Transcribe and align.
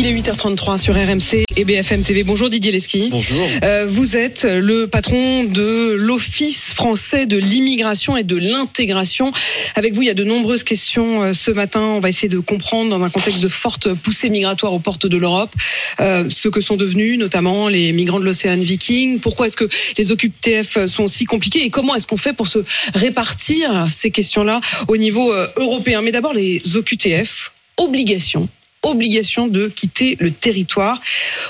Il 0.00 0.06
est 0.06 0.14
8h33 0.14 0.78
sur 0.80 0.94
RMC 0.94 1.44
et 1.56 1.64
BFM 1.66 2.02
TV. 2.02 2.22
Bonjour 2.22 2.48
Didier 2.48 2.72
Leski. 2.72 3.10
Bonjour. 3.10 3.46
Euh, 3.62 3.84
vous 3.86 4.16
êtes 4.16 4.44
le 4.44 4.86
patron 4.86 5.44
de 5.44 5.92
l'Office 5.92 6.72
français 6.72 7.26
de 7.26 7.36
l'immigration 7.36 8.16
et 8.16 8.24
de 8.24 8.36
l'intégration. 8.36 9.30
Avec 9.74 9.92
vous, 9.92 10.00
il 10.00 10.06
y 10.06 10.10
a 10.10 10.14
de 10.14 10.24
nombreuses 10.24 10.64
questions 10.64 11.22
euh, 11.22 11.32
ce 11.34 11.50
matin. 11.50 11.82
On 11.82 12.00
va 12.00 12.08
essayer 12.08 12.30
de 12.30 12.38
comprendre 12.38 12.88
dans 12.88 13.04
un 13.04 13.10
contexte 13.10 13.42
de 13.42 13.48
forte 13.48 13.92
poussée 13.92 14.30
migratoire 14.30 14.72
aux 14.72 14.78
portes 14.78 15.06
de 15.06 15.18
l'Europe 15.18 15.54
euh, 16.00 16.24
ce 16.30 16.48
que 16.48 16.62
sont 16.62 16.76
devenus 16.76 17.18
notamment 17.18 17.68
les 17.68 17.92
migrants 17.92 18.20
de 18.20 18.24
l'océan 18.24 18.56
Viking. 18.56 19.20
Pourquoi 19.20 19.48
est-ce 19.48 19.56
que 19.58 19.68
les 19.98 20.12
OQTF 20.12 20.86
sont 20.86 21.08
si 21.08 21.26
compliqués 21.26 21.62
et 21.62 21.68
comment 21.68 21.94
est-ce 21.94 22.06
qu'on 22.06 22.16
fait 22.16 22.32
pour 22.32 22.48
se 22.48 22.60
répartir 22.94 23.86
ces 23.94 24.10
questions-là 24.10 24.60
au 24.88 24.96
niveau 24.96 25.30
européen? 25.56 26.00
Mais 26.00 26.10
d'abord, 26.10 26.32
les 26.32 26.62
OQTF, 26.74 27.52
obligation 27.76 28.48
obligation 28.82 29.48
de 29.48 29.68
quitter 29.68 30.16
le 30.20 30.30
territoire. 30.30 31.00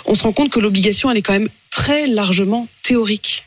On 0.07 0.15
se 0.15 0.23
rend 0.23 0.33
compte 0.33 0.51
que 0.51 0.61
l'obligation, 0.61 1.11
elle 1.11 1.19
est 1.19 1.23
quand 1.23 1.33
même 1.33 1.49
très 1.71 2.07
largement 2.07 2.67
théorique. 2.83 3.45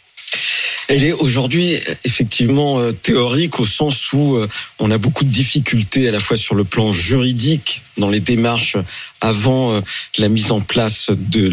Elle 0.90 1.04
est 1.04 1.14
aujourd'hui 1.14 1.78
effectivement 2.04 2.80
euh, 2.80 2.92
théorique 2.92 3.60
au 3.60 3.66
sens 3.66 4.12
où 4.12 4.36
euh, 4.36 4.50
on 4.80 4.92
a 4.92 4.98
beaucoup 4.98 5.24
de 5.24 5.30
difficultés 5.30 6.10
à 6.10 6.12
la 6.12 6.20
fois 6.20 6.36
sur 6.36 6.56
le 6.56 6.66
plan 6.66 6.92
juridique 6.92 7.84
dans 7.98 8.10
les 8.10 8.20
démarches 8.20 8.78
avant 9.22 9.74
euh, 9.74 9.82
la 10.18 10.28
mise 10.28 10.52
en 10.52 10.60
place 10.60 11.10
de 11.10 11.50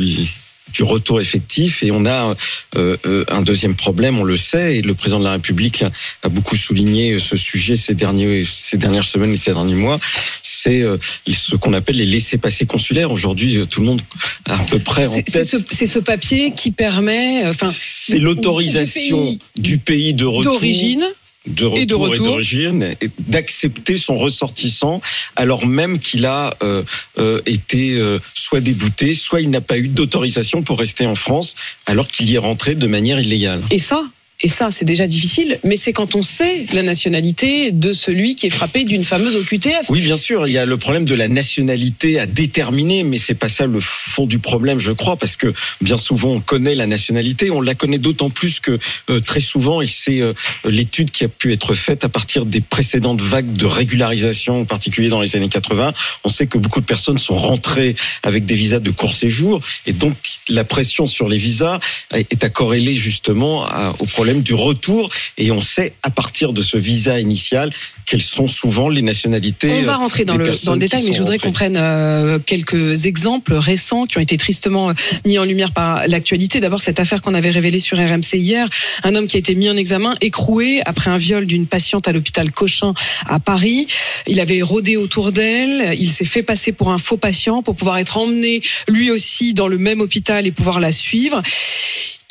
du 0.73 0.83
retour 0.83 1.21
effectif 1.21 1.83
et 1.83 1.91
on 1.91 2.07
a 2.07 2.35
euh, 2.77 2.97
euh, 3.07 3.25
un 3.31 3.43
deuxième 3.43 3.75
problème, 3.75 4.19
on 4.19 4.25
le 4.25 4.37
sait, 4.37 4.79
et 4.79 4.83
le 4.83 4.95
président 4.95 5.19
de 5.19 5.25
la 5.25 5.33
République 5.33 5.85
a 6.23 6.29
beaucoup 6.29 6.57
souligné 6.57 7.19
ce 7.19 7.37
sujet 7.37 7.77
ces 7.77 7.95
derniers 7.95 8.45
ces 8.45 8.77
dernières 8.77 9.05
semaines 9.05 9.33
et 9.33 9.37
ces 9.37 9.53
derniers 9.53 9.75
mois, 9.75 9.99
c'est 10.43 10.83
euh, 10.83 10.97
ce 11.29 11.57
qu'on 11.57 11.73
appelle 11.73 11.97
les 11.97 12.07
laissés-passer 12.07 12.67
consulaires. 12.67 13.11
Aujourd'hui, 13.11 13.67
tout 13.69 13.81
le 13.81 13.87
monde 13.87 14.03
a 14.49 14.55
à 14.55 14.65
peu 14.65 14.79
près 14.79 15.07
en 15.07 15.15
C'est 15.15 15.23
tête. 15.23 15.45
ce, 15.45 15.57
c'est 15.71 15.87
ce 15.87 15.99
papier 15.99 16.53
qui 16.53 16.71
permet, 16.71 17.47
enfin, 17.47 17.71
C'est 17.73 18.19
l'autorisation 18.19 19.39
du 19.57 19.79
pays 19.79 20.15
de 20.15 20.25
retour 20.25 20.55
d'origine. 20.55 21.05
De 21.47 21.65
retour 21.65 21.79
Et 21.79 21.83
et 21.83 21.87
de 21.87 21.95
retour. 21.95 22.27
d'origine 22.27 22.83
et 23.01 23.11
d'accepter 23.19 23.97
son 23.97 24.17
ressortissant 24.17 25.01
alors 25.37 25.67
même 25.67 25.99
qu'il 25.99 26.27
a 26.27 26.55
euh, 26.63 26.83
euh, 27.19 27.41
été 27.47 27.97
euh, 27.97 28.19
soit 28.35 28.61
débouté, 28.61 29.15
soit 29.15 29.41
il 29.41 29.51
n'a 29.51 29.61
pas 29.61 29.79
eu 29.79 29.89
d'autorisation 29.89 30.63
pour 30.63 30.79
rester 30.79 31.07
en 31.07 31.15
France 31.15 31.55
alors 31.87 32.09
qu'il 32.09 32.29
y 32.29 32.35
est 32.35 32.39
rentré 32.39 32.75
de 32.75 32.87
manière 32.87 33.21
illégale. 33.21 33.63
Et 33.71 33.79
ça, 33.79 34.03
et 34.43 34.49
ça, 34.49 34.71
c'est 34.71 34.87
déjà 34.87 35.07
difficile, 35.07 35.59
mais 35.65 35.77
c'est 35.77 35.93
quand 35.93 36.15
on 36.15 36.23
sait 36.23 36.65
la 36.73 36.83
nationalité 36.83 37.73
de 37.73 37.93
celui 37.93 38.37
qui 38.37 38.47
est 38.47 38.51
frappé 38.51 38.85
d'une 38.85 39.05
fameuse 39.05 39.37
OQTF. 39.37 39.91
Oui, 39.91 40.01
bien 40.01 40.17
sûr, 40.17 40.47
il 40.47 40.53
y 40.55 40.59
a 40.59 40.65
le 40.65 40.79
problème 40.79 41.05
de 41.05 41.15
la 41.15 41.29
nationalité 41.29 42.19
à 42.19 42.25
déterminer, 42.25 43.05
mais 43.05 43.19
c'est 43.19 43.35
pas 43.35 43.51
ça 43.51 43.67
le 43.67 43.81
fond 43.81 44.25
du 44.25 44.39
problème, 44.39 44.79
je 44.79 44.93
crois, 44.93 45.17
parce 45.17 45.37
que 45.37 45.53
bien 45.83 45.99
souvent 45.99 46.31
on 46.31 46.41
connaît 46.41 46.75
la 46.75 46.87
nationalité, 46.87 47.51
on 47.51 47.61
la 47.61 47.75
connaît 47.75 47.99
d'autant 47.99 48.31
plus 48.31 48.61
que 48.61 48.79
euh, 49.11 49.21
très 49.21 49.41
souvent, 49.41 49.83
et 49.83 49.87
c'est 49.87 50.23
euh, 50.23 50.33
l'étude 50.65 51.11
qui 51.11 51.25
a 51.25 51.29
pu 51.29 51.53
être 51.53 51.75
faite 51.75 52.03
à 52.05 52.09
partir 52.09 52.47
des 52.47 52.63
précédentes 52.63 53.21
vagues 53.21 53.53
de 53.53 53.67
régularisation, 53.67 54.63
en 54.63 54.65
particulier 54.65 55.11
dans 55.11 55.21
les 55.21 55.37
années 55.37 55.51
80, 55.51 55.93
on 56.25 56.31
sait 56.31 56.47
que 56.47 56.57
beaucoup 56.57 56.81
de 56.81 56.87
personnes 56.87 57.19
sont 57.19 57.37
rentrées 57.37 57.95
avec 58.23 58.47
des 58.47 58.55
visas 58.55 58.81
de 58.81 58.91
court 58.91 59.15
séjour, 59.15 59.61
et 59.85 59.93
donc 59.93 60.17
la 60.49 60.65
pression 60.65 61.07
sur 61.07 61.29
les 61.29 61.39
visas 61.39 61.79
est 62.15 62.43
à 62.43 62.49
corréler 62.49 62.95
justement 62.95 63.67
au 63.99 64.07
problème 64.07 64.30
du 64.39 64.55
retour, 64.55 65.11
et 65.37 65.51
on 65.51 65.61
sait 65.61 65.93
à 66.03 66.11
partir 66.11 66.53
de 66.53 66.63
ce 66.63 66.77
visa 66.77 67.19
initial 67.19 67.71
quelles 68.11 68.23
sont 68.23 68.49
souvent 68.49 68.89
les 68.89 69.03
nationalités. 69.03 69.71
On 69.71 69.83
va 69.83 69.93
euh, 69.93 69.97
rentrer 69.97 70.25
dans 70.25 70.37
le, 70.37 70.53
dans 70.65 70.73
le 70.73 70.81
détail, 70.81 71.05
mais 71.07 71.13
je 71.13 71.19
voudrais 71.19 71.39
qu'on 71.39 71.53
prenne 71.53 71.77
euh, 71.77 72.41
quelques 72.45 73.07
exemples 73.07 73.55
récents 73.55 74.05
qui 74.05 74.19
ont 74.19 74.21
été 74.21 74.37
tristement 74.37 74.91
euh, 74.91 74.95
mis 75.25 75.39
en 75.39 75.45
lumière 75.45 75.71
par 75.71 76.09
l'actualité. 76.09 76.59
D'abord, 76.59 76.81
cette 76.81 76.99
affaire 76.99 77.23
qu'on 77.23 77.35
avait 77.35 77.51
révélée 77.51 77.79
sur 77.79 77.99
RMC 77.99 78.35
hier, 78.35 78.69
un 79.05 79.15
homme 79.15 79.29
qui 79.29 79.37
a 79.37 79.39
été 79.39 79.55
mis 79.55 79.71
en 79.71 79.77
examen, 79.77 80.15
écroué 80.21 80.81
après 80.87 81.09
un 81.09 81.19
viol 81.19 81.47
d'une 81.47 81.67
patiente 81.67 82.09
à 82.09 82.13
l'hôpital 82.13 82.51
Cochin 82.51 82.95
à 83.27 83.39
Paris. 83.39 83.87
Il 84.27 84.41
avait 84.41 84.61
rôdé 84.61 84.97
autour 84.97 85.31
d'elle, 85.31 85.95
il 85.97 86.11
s'est 86.11 86.25
fait 86.25 86.43
passer 86.43 86.73
pour 86.73 86.91
un 86.91 86.99
faux 86.99 87.17
patient 87.17 87.63
pour 87.63 87.77
pouvoir 87.77 87.99
être 87.99 88.17
emmené 88.17 88.61
lui 88.89 89.13
aussi 89.13 89.55
dans 89.55 89.69
le 89.69 89.79
même 89.79 90.01
hôpital 90.01 90.49
et 90.49 90.51
pouvoir 90.51 90.81
la 90.81 90.91
suivre. 90.91 91.41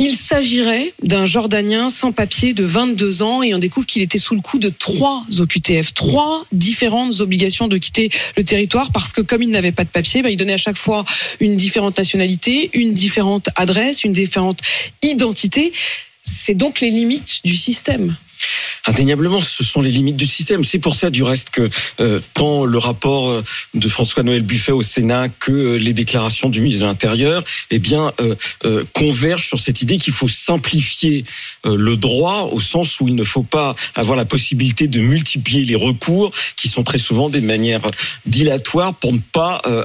Il 0.01 0.15
s'agirait 0.15 0.93
d'un 1.03 1.25
Jordanien 1.25 1.89
sans 1.89 2.13
papier 2.13 2.53
de 2.53 2.63
22 2.63 3.21
ans 3.21 3.43
et 3.43 3.53
on 3.53 3.59
découvre 3.59 3.85
qu'il 3.85 4.01
était 4.01 4.17
sous 4.17 4.33
le 4.33 4.39
coup 4.39 4.57
de 4.57 4.69
trois 4.69 5.25
OQTF, 5.37 5.93
trois 5.93 6.41
différentes 6.53 7.19
obligations 7.19 7.67
de 7.67 7.77
quitter 7.77 8.09
le 8.37 8.45
territoire 8.45 8.93
parce 8.93 9.11
que 9.11 9.19
comme 9.19 9.43
il 9.43 9.49
n'avait 9.49 9.73
pas 9.73 9.83
de 9.83 9.89
papier, 9.89 10.21
bah, 10.21 10.29
il 10.29 10.37
donnait 10.37 10.53
à 10.53 10.57
chaque 10.57 10.77
fois 10.77 11.03
une 11.41 11.57
différente 11.57 11.97
nationalité, 11.97 12.69
une 12.71 12.93
différente 12.93 13.49
adresse, 13.57 14.05
une 14.05 14.13
différente 14.13 14.61
identité. 15.01 15.73
C'est 16.23 16.55
donc 16.55 16.79
les 16.79 16.91
limites 16.91 17.41
du 17.43 17.57
système. 17.57 18.15
Indéniablement, 18.85 19.41
ce 19.41 19.63
sont 19.63 19.81
les 19.81 19.91
limites 19.91 20.15
du 20.15 20.27
système. 20.27 20.63
C'est 20.63 20.79
pour 20.79 20.95
ça, 20.95 21.09
du 21.09 21.23
reste, 21.23 21.49
que 21.49 21.69
euh, 21.99 22.19
tant 22.33 22.65
le 22.65 22.77
rapport 22.77 23.29
euh, 23.29 23.43
de 23.73 23.87
François-Noël 23.89 24.41
Buffet 24.41 24.71
au 24.71 24.81
Sénat 24.81 25.27
que 25.29 25.51
euh, 25.51 25.75
les 25.77 25.93
déclarations 25.93 26.49
du 26.49 26.61
ministre 26.61 26.83
de 26.83 26.87
l'Intérieur, 26.87 27.43
eh 27.71 27.79
bien, 27.79 28.11
euh, 28.21 28.35
euh, 28.65 28.83
convergent 28.93 29.47
sur 29.47 29.59
cette 29.59 29.81
idée 29.81 29.97
qu'il 29.97 30.13
faut 30.13 30.27
simplifier 30.27 31.25
euh, 31.65 31.75
le 31.75 31.97
droit 31.97 32.49
au 32.51 32.59
sens 32.59 32.99
où 32.99 33.07
il 33.07 33.15
ne 33.15 33.23
faut 33.23 33.43
pas 33.43 33.75
avoir 33.95 34.17
la 34.17 34.25
possibilité 34.25 34.87
de 34.87 34.99
multiplier 35.01 35.65
les 35.65 35.75
recours, 35.75 36.31
qui 36.55 36.69
sont 36.69 36.83
très 36.83 36.97
souvent 36.97 37.29
des 37.29 37.41
manières 37.41 37.81
dilatoires 38.25 38.93
pour 38.93 39.13
ne 39.13 39.19
pas 39.19 39.61
euh, 39.67 39.83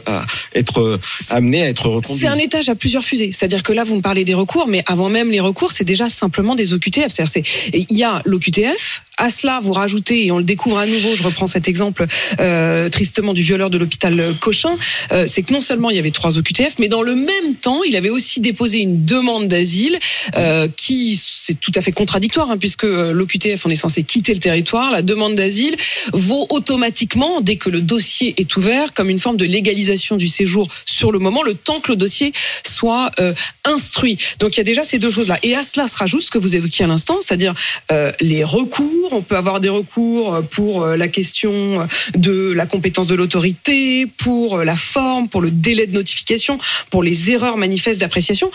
être 0.54 0.80
euh, 0.80 1.00
amené 1.30 1.62
à 1.62 1.68
être 1.68 1.88
reconduit. 1.88 2.22
C'est 2.22 2.28
un 2.28 2.38
étage 2.38 2.68
à 2.68 2.74
plusieurs 2.74 3.04
fusées. 3.04 3.32
C'est-à-dire 3.32 3.62
que 3.62 3.72
là, 3.72 3.84
vous 3.84 3.96
me 3.96 4.02
parlez 4.02 4.24
des 4.24 4.34
recours, 4.34 4.66
mais 4.68 4.82
avant 4.86 5.08
même 5.08 5.30
les 5.30 5.40
recours, 5.40 5.72
c'est 5.72 5.84
déjà 5.84 6.08
simplement 6.08 6.54
des 6.54 6.72
OQTF. 6.72 7.08
C'est-à-dire, 7.08 7.42
il 7.72 7.96
y 7.96 8.04
a. 8.04 8.22
QTF 8.44 9.00
à 9.16 9.30
cela, 9.30 9.60
vous 9.62 9.72
rajoutez, 9.72 10.26
et 10.26 10.32
on 10.32 10.38
le 10.38 10.44
découvre 10.44 10.78
à 10.78 10.86
nouveau, 10.86 11.14
je 11.14 11.22
reprends 11.22 11.46
cet 11.46 11.68
exemple 11.68 12.06
euh, 12.40 12.88
tristement 12.88 13.32
du 13.32 13.42
violeur 13.42 13.70
de 13.70 13.78
l'hôpital 13.78 14.34
Cochin, 14.40 14.76
euh, 15.12 15.26
c'est 15.30 15.42
que 15.42 15.52
non 15.52 15.60
seulement 15.60 15.90
il 15.90 15.96
y 15.96 15.98
avait 15.98 16.10
trois 16.10 16.36
OQTF, 16.36 16.78
mais 16.78 16.88
dans 16.88 17.02
le 17.02 17.14
même 17.14 17.54
temps, 17.60 17.82
il 17.84 17.94
avait 17.96 18.10
aussi 18.10 18.40
déposé 18.40 18.78
une 18.78 19.04
demande 19.04 19.48
d'asile 19.48 19.98
euh, 20.36 20.68
qui, 20.76 21.20
c'est 21.22 21.58
tout 21.60 21.72
à 21.74 21.80
fait 21.80 21.92
contradictoire, 21.92 22.50
hein, 22.50 22.56
puisque 22.56 22.84
euh, 22.84 23.12
l'OQTF, 23.12 23.66
on 23.66 23.70
est 23.70 23.76
censé 23.76 24.02
quitter 24.02 24.34
le 24.34 24.40
territoire. 24.40 24.90
La 24.90 25.02
demande 25.02 25.34
d'asile 25.34 25.76
vaut 26.12 26.46
automatiquement, 26.50 27.40
dès 27.40 27.56
que 27.56 27.70
le 27.70 27.80
dossier 27.80 28.34
est 28.38 28.56
ouvert, 28.56 28.94
comme 28.94 29.10
une 29.10 29.18
forme 29.18 29.36
de 29.36 29.44
légalisation 29.44 30.16
du 30.16 30.28
séjour 30.28 30.68
sur 30.86 31.12
le 31.12 31.18
moment, 31.18 31.42
le 31.42 31.54
temps 31.54 31.80
que 31.80 31.92
le 31.92 31.96
dossier 31.96 32.32
soit 32.66 33.10
euh, 33.20 33.34
instruit. 33.64 34.18
Donc 34.38 34.56
il 34.56 34.58
y 34.58 34.60
a 34.60 34.64
déjà 34.64 34.84
ces 34.84 34.98
deux 34.98 35.10
choses-là. 35.10 35.38
Et 35.42 35.54
à 35.54 35.62
cela 35.62 35.86
se 35.86 35.96
rajoute 35.96 36.22
ce 36.22 36.30
que 36.30 36.38
vous 36.38 36.56
évoquiez 36.56 36.84
à 36.84 36.88
l'instant, 36.88 37.18
c'est-à-dire 37.20 37.54
euh, 37.92 38.12
les 38.20 38.42
recours. 38.44 39.03
On 39.12 39.22
peut 39.22 39.36
avoir 39.36 39.60
des 39.60 39.68
recours 39.68 40.42
pour 40.50 40.82
euh, 40.82 40.96
la 40.96 41.08
question 41.08 41.86
de 42.16 42.52
la 42.52 42.66
compétence 42.66 43.06
de 43.06 43.14
l'autorité, 43.14 44.06
pour 44.06 44.58
euh, 44.58 44.64
la 44.64 44.76
forme, 44.76 45.28
pour 45.28 45.40
le 45.40 45.50
délai 45.50 45.86
de 45.86 45.92
notification, 45.92 46.58
pour 46.90 47.02
les 47.02 47.30
erreurs 47.30 47.56
manifestes 47.56 48.00
d'appréciation. 48.00 48.50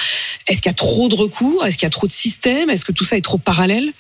Est-ce 0.48 0.62
qu'il 0.62 0.70
y 0.70 0.74
a 0.74 0.74
trop 0.74 1.08
de 1.08 1.16
recours? 1.16 1.66
Est-ce 1.66 1.78
qu'il 1.78 1.86
y 1.86 1.88
a 1.88 1.92
trop 1.92 2.08
de 2.08 2.12
systèmes? 2.12 2.70
Est-ce 2.70 2.86
que 2.86 2.92
tout 2.92 3.04
ça 3.04 3.18
est 3.18 3.22
trop 3.22 3.38
parallèle? 3.38 3.92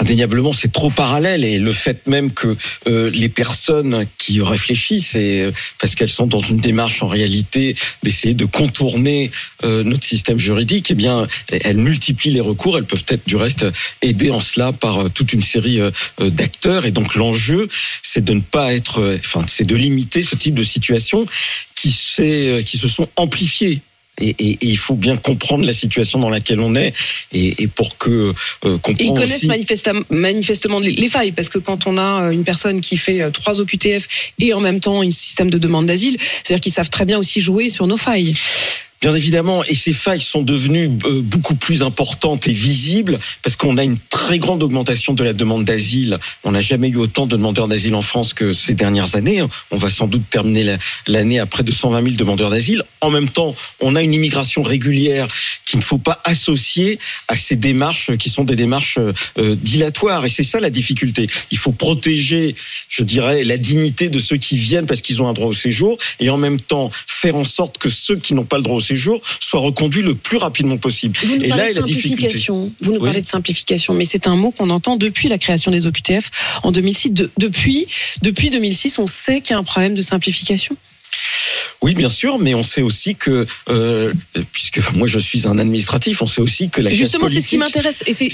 Indéniablement 0.00 0.52
c'est 0.52 0.72
trop 0.72 0.90
parallèle. 0.90 1.44
Et 1.44 1.58
le 1.58 1.72
fait 1.72 2.06
même 2.06 2.32
que 2.32 2.56
euh, 2.86 3.10
les 3.10 3.28
personnes 3.28 4.06
qui 4.18 4.40
réfléchissent 4.40 5.14
euh, 5.16 5.52
parce 5.80 5.94
qu'elles 5.94 6.08
sont 6.08 6.26
dans 6.26 6.38
une 6.38 6.58
démarche 6.58 7.02
en 7.02 7.08
réalité 7.08 7.74
d'essayer 8.02 8.34
de 8.34 8.44
contourner 8.44 9.30
euh, 9.64 9.82
notre 9.84 10.04
système 10.04 10.38
juridique 10.38 10.90
eh 10.90 10.94
bien 10.94 11.26
elles 11.50 11.78
multiplient 11.78 12.30
les 12.30 12.40
recours. 12.40 12.78
Elles 12.78 12.84
peuvent 12.84 13.04
être 13.08 13.26
du 13.26 13.36
reste 13.36 13.66
aidées 14.02 14.30
en 14.30 14.40
cela 14.40 14.72
par 14.72 15.10
toute 15.10 15.32
une 15.32 15.42
série 15.42 15.80
d'acteurs. 16.20 16.86
Et 16.86 16.90
donc 16.90 17.14
l'enjeu 17.14 17.68
c'est 18.02 18.24
de 18.24 18.34
ne 18.34 18.40
pas 18.40 18.74
être 18.74 19.16
enfin 19.18 19.44
c'est 19.48 19.66
de 19.66 19.74
limiter 19.74 20.22
ce 20.22 20.36
type 20.36 20.54
de 20.54 20.62
situation 20.62 21.26
qui 21.74 21.92
se 21.92 22.88
sont 22.88 23.08
amplifiées 23.16 23.80
et, 24.20 24.28
et- 24.38 24.50
et 24.52 24.56
il 24.66 24.78
faut 24.78 24.94
bien 24.96 25.16
comprendre 25.16 25.64
la 25.64 25.72
situation 25.72 26.18
dans 26.18 26.30
laquelle 26.30 26.60
on 26.60 26.74
est 26.74 26.92
et, 27.32 27.62
et 27.62 27.66
pour 27.68 27.96
que 27.98 28.32
euh, 28.64 28.78
Et 28.88 29.04
ils 29.04 29.08
connaissent 29.14 29.36
aussi 29.36 29.46
manifestement 30.10 30.80
les 30.80 30.92
les 30.92 31.08
failles, 31.08 31.32
parce 31.32 31.48
que 31.48 31.58
quand 31.58 31.86
on 31.86 31.96
a 31.98 32.22
euh, 32.24 32.30
une 32.30 32.44
personne 32.44 32.80
qui 32.80 32.96
fait 32.96 33.20
euh, 33.22 33.30
trois 33.30 33.60
OQTF 33.60 34.06
et 34.38 34.52
en 34.54 34.60
même 34.60 34.80
temps 34.80 35.00
un 35.02 35.10
système 35.10 35.50
de 35.50 35.58
demande 35.58 35.86
d'asile, 35.86 36.16
c'est-à-dire 36.20 36.60
qu'ils 36.60 36.72
savent 36.72 36.90
très 36.90 37.04
bien 37.04 37.18
aussi 37.18 37.40
jouer 37.40 37.68
sur 37.68 37.86
nos 37.86 37.96
failles. 37.96 38.34
Bien 39.00 39.14
évidemment, 39.14 39.62
et 39.64 39.76
ces 39.76 39.92
failles 39.92 40.20
sont 40.20 40.42
devenues 40.42 40.90
euh, 41.04 41.20
beaucoup 41.22 41.54
plus 41.54 41.82
importantes 41.84 42.48
et 42.48 42.52
visibles 42.52 43.20
parce 43.44 43.54
qu'on 43.54 43.76
a 43.76 43.84
une 43.84 43.96
très 44.10 44.40
grande 44.40 44.60
augmentation 44.60 45.14
de 45.14 45.22
la 45.22 45.32
demande 45.32 45.64
d'asile. 45.64 46.18
On 46.42 46.50
n'a 46.50 46.60
jamais 46.60 46.88
eu 46.88 46.96
autant 46.96 47.26
de 47.26 47.36
demandeurs 47.36 47.68
d'asile 47.68 47.94
en 47.94 48.02
France 48.02 48.34
que 48.34 48.52
ces 48.52 48.74
dernières 48.74 49.14
années. 49.14 49.40
On 49.70 49.76
va 49.76 49.88
sans 49.88 50.08
doute 50.08 50.24
terminer 50.28 50.64
la- 50.64 50.78
l'année 51.06 51.38
à 51.38 51.46
près 51.46 51.62
de 51.62 51.70
120 51.70 52.02
000 52.02 52.16
demandeurs 52.16 52.50
d'asile. 52.50 52.82
En 53.00 53.10
même 53.10 53.28
temps, 53.28 53.54
on 53.78 53.94
a 53.94 54.02
une 54.02 54.14
immigration 54.14 54.62
régulière 54.64 55.28
qu'il 55.64 55.78
ne 55.78 55.84
faut 55.84 55.98
pas 55.98 56.20
associer 56.24 56.98
à 57.28 57.36
ces 57.36 57.54
démarches 57.54 58.16
qui 58.16 58.30
sont 58.30 58.42
des 58.44 58.56
démarches 58.56 58.98
euh, 59.38 59.54
dilatoires. 59.54 60.24
Et 60.24 60.28
c'est 60.28 60.42
ça 60.42 60.58
la 60.58 60.70
difficulté. 60.70 61.28
Il 61.52 61.58
faut 61.58 61.70
protéger, 61.72 62.56
je 62.88 63.04
dirais, 63.04 63.44
la 63.44 63.58
dignité 63.58 64.08
de 64.08 64.18
ceux 64.18 64.38
qui 64.38 64.56
viennent 64.56 64.86
parce 64.86 65.02
qu'ils 65.02 65.22
ont 65.22 65.28
un 65.28 65.34
droit 65.34 65.46
au 65.46 65.52
séjour 65.54 65.96
et 66.18 66.30
en 66.30 66.36
même 66.36 66.60
temps 66.60 66.90
faire 67.06 67.36
en 67.36 67.44
sorte 67.44 67.78
que 67.78 67.88
ceux 67.88 68.16
qui 68.16 68.34
n'ont 68.34 68.44
pas 68.44 68.56
le 68.56 68.64
droit 68.64 68.74
au 68.76 68.80
séjour 68.88 69.20
soient 69.40 69.60
reconduits 69.60 70.02
le 70.02 70.14
plus 70.14 70.36
rapidement 70.38 70.76
possible. 70.78 71.16
Vous 71.22 71.36
nous 71.36 71.44
Et 71.44 71.48
parlez 71.48 71.64
là 71.64 71.70
est 71.70 71.74
la 71.74 71.82
difficulté. 71.82 72.08
simplification. 72.22 72.72
Vous 72.80 72.92
nous 72.92 72.98
Oui. 73.00 73.04
parlez 73.04 73.22
de 73.22 73.26
simplification, 73.26 73.94
mais 73.94 74.04
c'est 74.04 74.26
un 74.26 74.36
mot 74.36 74.50
qu'on 74.50 74.70
entend 74.70 74.96
depuis 74.96 75.28
la 75.28 75.38
création 75.38 75.70
des 75.70 75.86
OQTF 75.86 76.30
en 76.62 76.72
2006. 76.72 77.10
De- 77.10 77.30
depuis, 77.38 77.86
depuis 78.22 78.50
2006, 78.50 78.98
on 78.98 79.06
sait 79.06 79.40
qu'il 79.40 79.52
y 79.52 79.56
a 79.56 79.58
un 79.58 79.64
problème 79.64 79.94
de 79.94 80.02
simplification. 80.02 80.76
Oui, 81.82 81.94
bien 81.94 82.10
sûr, 82.10 82.38
mais 82.38 82.54
on 82.54 82.62
sait 82.62 82.82
aussi 82.82 83.14
que, 83.14 83.46
euh, 83.68 84.12
puisque 84.52 84.80
moi 84.94 85.06
je 85.06 85.18
suis 85.18 85.46
un 85.46 85.58
administratif, 85.58 86.22
on 86.22 86.26
sait 86.26 86.40
aussi 86.40 86.68
que 86.70 86.80
la 86.80 86.90
Justement, 86.90 87.28
c'est 87.28 87.40
ce 87.40 87.48
qui 87.48 87.56
m'intéresse. 87.58 88.02
Et 88.06 88.12
c'est 88.12 88.28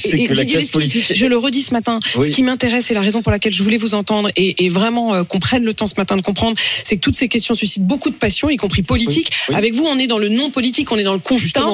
Je 1.14 1.26
le 1.26 1.36
redis 1.36 1.62
ce 1.62 1.72
matin. 1.72 2.00
Oui. 2.16 2.28
Ce 2.28 2.32
qui 2.32 2.42
m'intéresse 2.42 2.90
et 2.90 2.94
la 2.94 3.00
raison 3.00 3.22
pour 3.22 3.32
laquelle 3.32 3.52
je 3.52 3.62
voulais 3.62 3.76
vous 3.76 3.94
entendre 3.94 4.30
et, 4.36 4.64
et 4.64 4.68
vraiment 4.68 5.14
euh, 5.14 5.24
qu'on 5.24 5.38
prenne 5.40 5.64
le 5.64 5.74
temps 5.74 5.86
ce 5.86 5.94
matin 5.96 6.16
de 6.16 6.22
comprendre, 6.22 6.56
c'est 6.84 6.96
que 6.96 7.00
toutes 7.00 7.16
ces 7.16 7.28
questions 7.28 7.54
suscitent 7.54 7.86
beaucoup 7.86 8.10
de 8.10 8.14
passion, 8.16 8.50
y 8.50 8.56
compris 8.56 8.82
politique. 8.82 9.30
Oui, 9.32 9.44
oui. 9.50 9.54
Avec 9.56 9.74
vous, 9.74 9.84
on 9.84 9.98
est 9.98 10.06
dans 10.06 10.18
le 10.18 10.28
non 10.28 10.50
politique, 10.50 10.90
on 10.92 10.98
est 10.98 11.02
dans 11.04 11.12
le 11.12 11.18
constat. 11.18 11.64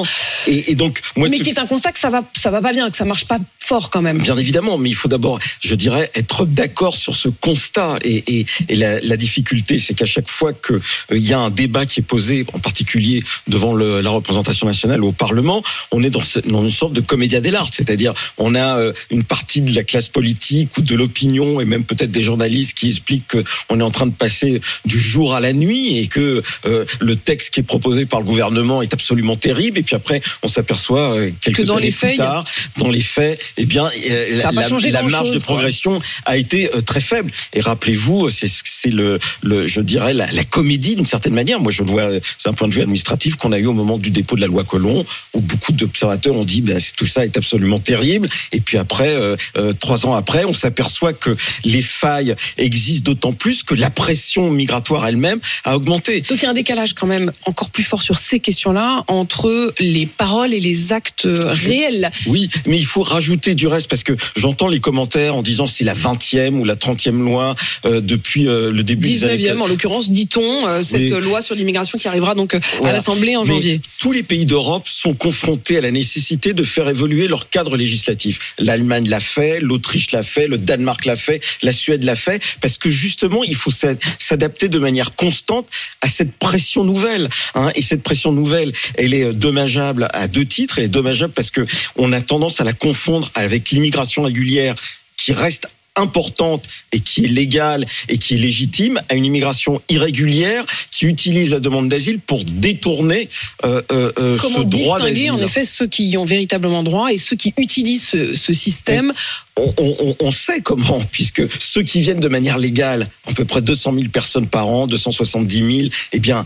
Et, 0.47 0.71
et 0.71 0.75
donc, 0.75 0.99
moi, 1.15 1.29
mais 1.29 1.37
ce- 1.37 1.43
qui 1.43 1.49
est 1.49 1.59
un 1.59 1.65
constat 1.67 1.91
que 1.91 1.99
ça 1.99 2.09
va, 2.09 2.23
ça 2.39 2.49
va 2.51 2.61
pas 2.61 2.73
bien, 2.73 2.89
que 2.89 2.97
ça 2.97 3.05
marche 3.05 3.25
pas 3.25 3.39
fort 3.71 3.89
quand 3.89 4.01
même. 4.01 4.17
Bien 4.17 4.37
évidemment, 4.37 4.77
mais 4.77 4.89
il 4.89 4.95
faut 4.95 5.07
d'abord, 5.07 5.39
je 5.61 5.75
dirais, 5.75 6.11
être 6.13 6.45
d'accord 6.45 6.95
sur 6.97 7.15
ce 7.15 7.29
constat. 7.29 7.95
Et, 8.03 8.39
et, 8.39 8.45
et 8.67 8.75
la, 8.75 8.99
la 8.99 9.15
difficulté, 9.17 9.79
c'est 9.79 9.93
qu'à 9.93 10.05
chaque 10.05 10.27
fois 10.29 10.51
qu'il 10.51 10.81
il 11.11 11.25
y 11.25 11.31
a 11.33 11.39
un 11.39 11.49
débat 11.49 11.85
qui 11.85 12.01
est 12.01 12.03
posé, 12.03 12.45
en 12.53 12.59
particulier 12.59 13.23
devant 13.47 13.73
le- 13.73 14.01
la 14.01 14.09
représentation 14.09 14.67
nationale 14.67 15.01
ou 15.03 15.07
au 15.07 15.11
Parlement, 15.13 15.63
on 15.91 16.03
est 16.03 16.09
dans, 16.09 16.21
ce- 16.21 16.39
dans 16.39 16.63
une 16.63 16.71
sorte 16.71 16.91
de 16.93 16.99
comédia 17.01 17.39
dell'arte. 17.39 17.73
C'est-à-dire, 17.73 18.13
on 18.37 18.55
a 18.55 18.77
euh, 18.77 18.93
une 19.09 19.23
partie 19.23 19.61
de 19.61 19.73
la 19.73 19.83
classe 19.83 20.09
politique 20.09 20.77
ou 20.77 20.81
de 20.81 20.95
l'opinion, 20.95 21.61
et 21.61 21.65
même 21.65 21.85
peut-être 21.85 22.11
des 22.11 22.23
journalistes 22.23 22.73
qui 22.77 22.87
expliquent 22.87 23.37
qu'on 23.67 23.79
est 23.79 23.83
en 23.83 23.91
train 23.91 24.07
de 24.07 24.11
passer 24.25 24.59
du 24.85 24.99
jour 24.99 25.33
à 25.33 25.39
la 25.39 25.53
nuit 25.53 25.97
et 25.99 26.07
que 26.07 26.43
euh, 26.65 26.83
le 26.99 27.15
texte 27.15 27.51
qui 27.53 27.61
est 27.61 27.63
proposé 27.63 28.05
par 28.05 28.19
le 28.19 28.25
gouvernement 28.25 28.81
est 28.81 28.93
absolument 28.93 29.35
terrible. 29.37 29.77
Et 29.79 29.83
puis 29.83 29.95
après, 29.95 30.21
on 30.43 30.49
s'aperçoit 30.49 31.15
euh, 31.15 31.31
quelques 31.39 31.57
Que 31.57 31.63
dans 31.63 31.77
années 31.77 31.85
les 31.87 31.91
plus 31.93 32.15
tard, 32.17 32.43
dans 32.77 32.89
les 32.89 33.01
faits, 33.01 33.39
eh 33.61 33.65
bien, 33.65 33.85
euh, 33.85 34.37
la, 34.37 34.51
marge 34.51 35.29
de 35.29 35.37
quoi. 35.37 35.45
progression 35.45 36.01
a 36.25 36.35
été 36.37 36.73
euh, 36.73 36.81
très 36.81 36.99
faible. 36.99 37.31
Et 37.53 37.61
rappelez-vous, 37.61 38.31
c'est 38.31 38.47
c'est 38.63 38.89
le, 38.89 39.19
le, 39.43 39.67
je 39.67 39.81
dirais, 39.81 40.13
la, 40.15 40.25
la 40.31 40.43
comédie 40.43 40.95
d'une 40.95 41.05
certaine 41.05 41.33
manière. 41.33 41.59
Moi, 41.59 41.71
je 41.71 41.83
le 41.83 41.87
vois, 41.87 42.03
euh, 42.03 42.19
c'est 42.39 42.49
un 42.49 42.53
point 42.53 42.67
de 42.67 42.73
vue 42.73 42.81
administratif 42.81 43.35
qu'on 43.35 43.51
a 43.51 43.59
eu 43.59 43.67
au 43.67 43.73
moment 43.73 43.99
du 43.99 44.09
dépôt 44.09 44.35
de 44.35 44.41
la 44.41 44.47
loi 44.47 44.63
Colomb, 44.63 45.03
où 45.33 45.41
beaucoup 45.41 45.71
d'observateurs 45.71 46.35
ont 46.35 46.43
dit, 46.43 46.61
ben, 46.61 46.79
tout 46.95 47.05
ça 47.05 47.25
est 47.25 47.37
absolument 47.37 47.79
terrible. 47.79 48.27
Et 48.51 48.61
puis 48.61 48.77
après, 48.77 49.09
euh, 49.09 49.35
euh, 49.57 49.73
trois 49.73 50.05
ans 50.05 50.15
après, 50.15 50.45
on 50.45 50.53
s'aperçoit 50.53 51.13
que 51.13 51.35
les 51.63 51.81
failles 51.81 52.35
existent 52.57 53.11
d'autant 53.11 53.33
plus 53.33 53.63
que 53.63 53.75
la 53.75 53.89
pression 53.89 54.49
migratoire 54.51 55.05
elle-même 55.07 55.39
a 55.63 55.75
augmenté. 55.75 56.21
Donc 56.21 56.39
il 56.39 56.43
y 56.43 56.45
a 56.45 56.49
un 56.49 56.53
décalage 56.53 56.93
quand 56.93 57.07
même 57.07 57.31
encore 57.45 57.69
plus 57.69 57.83
fort 57.83 58.01
sur 58.01 58.17
ces 58.17 58.39
questions-là 58.39 59.03
entre 59.07 59.73
les 59.79 60.05
paroles 60.05 60.53
et 60.53 60.59
les 60.59 60.93
actes 60.93 61.27
réels. 61.31 62.11
Oui, 62.25 62.49
mais 62.65 62.77
il 62.77 62.85
faut 62.85 63.03
rajouter 63.03 63.40
du 63.49 63.67
reste 63.67 63.89
parce 63.89 64.03
que 64.03 64.13
j'entends 64.35 64.67
les 64.67 64.79
commentaires 64.79 65.35
en 65.35 65.41
disant 65.41 65.65
c'est 65.65 65.83
la 65.83 65.95
20e 65.95 66.59
ou 66.59 66.63
la 66.63 66.75
30e 66.75 67.17
loi 67.17 67.55
euh, 67.85 67.99
depuis 67.99 68.47
euh, 68.47 68.71
le 68.71 68.83
début 68.83 69.09
des 69.09 69.23
années 69.23 69.37
19e 69.37 69.59
en 69.59 69.67
l'occurrence, 69.67 70.11
dit-on, 70.11 70.67
euh, 70.67 70.83
cette 70.83 71.01
Oui. 71.01 71.09
loi 71.21 71.41
sur 71.41 71.55
l'immigration 71.55 71.97
qui 71.97 72.07
arrivera 72.07 72.35
donc 72.35 72.53
euh, 72.53 72.59
à 72.59 72.77
Voilà. 72.77 72.93
l'Assemblée 72.97 73.35
en 73.35 73.43
Mais 73.43 73.53
janvier. 73.53 73.81
tous 73.99 74.11
les 74.11 74.23
pays 74.23 74.45
d'Europe 74.45 74.87
sont 74.87 75.13
confrontés 75.15 75.77
à 75.77 75.81
la 75.81 75.91
nécessité 75.91 76.53
de 76.53 76.63
faire 76.63 76.87
évoluer 76.87 77.27
leur 77.27 77.49
cadre 77.49 77.75
législatif. 77.75 78.53
L'Allemagne 78.59 79.09
l'a 79.09 79.19
fait, 79.19 79.59
l'Autriche 79.59 80.11
l'a 80.11 80.21
fait, 80.23 80.47
le 80.47 80.57
Danemark 80.57 81.05
l'a 81.05 81.15
fait, 81.15 81.41
la 81.63 81.73
Suède 81.73 82.03
l'a 82.03 82.15
fait, 82.15 82.41
parce 82.61 82.77
que 82.77 82.89
justement, 82.91 83.43
il 83.43 83.55
faut 83.55 83.71
s'a- 83.71 83.95
s'adapter 84.19 84.69
de 84.69 84.77
manière 84.79 85.15
constante 85.15 85.67
à 86.01 86.07
cette 86.09 86.33
pression 86.37 86.83
nouvelle. 86.83 87.27
hein. 87.55 87.69
Et 87.75 87.81
cette 87.81 88.03
pression 88.03 88.31
nouvelle, 88.31 88.71
elle 88.97 89.13
est 89.13 89.23
euh, 89.23 89.33
dommageable 89.33 90.07
à 90.13 90.27
deux 90.27 90.45
titres. 90.45 90.77
Elle 90.77 90.85
est 90.85 90.89
dommageable 90.89 91.33
parce 91.33 91.49
que 91.51 91.61
on 91.95 92.11
a 92.13 92.21
tendance 92.21 92.61
à 92.61 92.63
la 92.63 92.73
confondre 92.73 93.30
avec 93.35 93.71
l'immigration 93.71 94.23
régulière 94.23 94.75
qui 95.17 95.33
reste 95.33 95.67
importante 95.95 96.63
et 96.91 96.99
qui 96.99 97.25
est 97.25 97.27
légale 97.27 97.85
et 98.07 98.17
qui 98.17 98.35
est 98.35 98.37
légitime 98.37 99.01
à 99.09 99.15
une 99.15 99.25
immigration 99.25 99.81
irrégulière 99.89 100.63
qui 100.89 101.05
utilise 101.05 101.51
la 101.51 101.59
demande 101.59 101.89
d'asile 101.89 102.19
pour 102.19 102.43
détourner 102.45 103.27
euh, 103.65 103.81
euh, 103.91 104.11
euh, 104.17 104.37
ce 104.37 104.41
Comment 104.41 104.63
droit 104.63 104.99
distinguer 104.99 105.27
d'asile. 105.27 105.31
en 105.31 105.39
effet 105.39 105.65
ceux 105.65 105.87
qui 105.87 106.07
y 106.07 106.17
ont 106.17 106.25
véritablement 106.25 106.83
droit 106.83 107.11
et 107.11 107.17
ceux 107.17 107.35
qui 107.35 107.53
utilisent 107.57 108.07
ce, 108.07 108.33
ce 108.33 108.53
système 108.53 109.13
on- 109.57 110.31
sait 110.31 110.61
comment, 110.61 111.01
puisque 111.11 111.43
ceux 111.59 111.83
qui 111.83 112.01
viennent 112.01 112.19
de 112.19 112.27
manière 112.27 112.57
légale, 112.57 113.07
à 113.27 113.33
peu 113.33 113.45
près 113.45 113.61
200 113.61 113.93
000 113.93 114.05
personnes 114.09 114.47
par 114.47 114.67
an, 114.67 114.87
270 114.87 115.55
000, 115.55 115.89
eh 116.13 116.19
bien, 116.19 116.45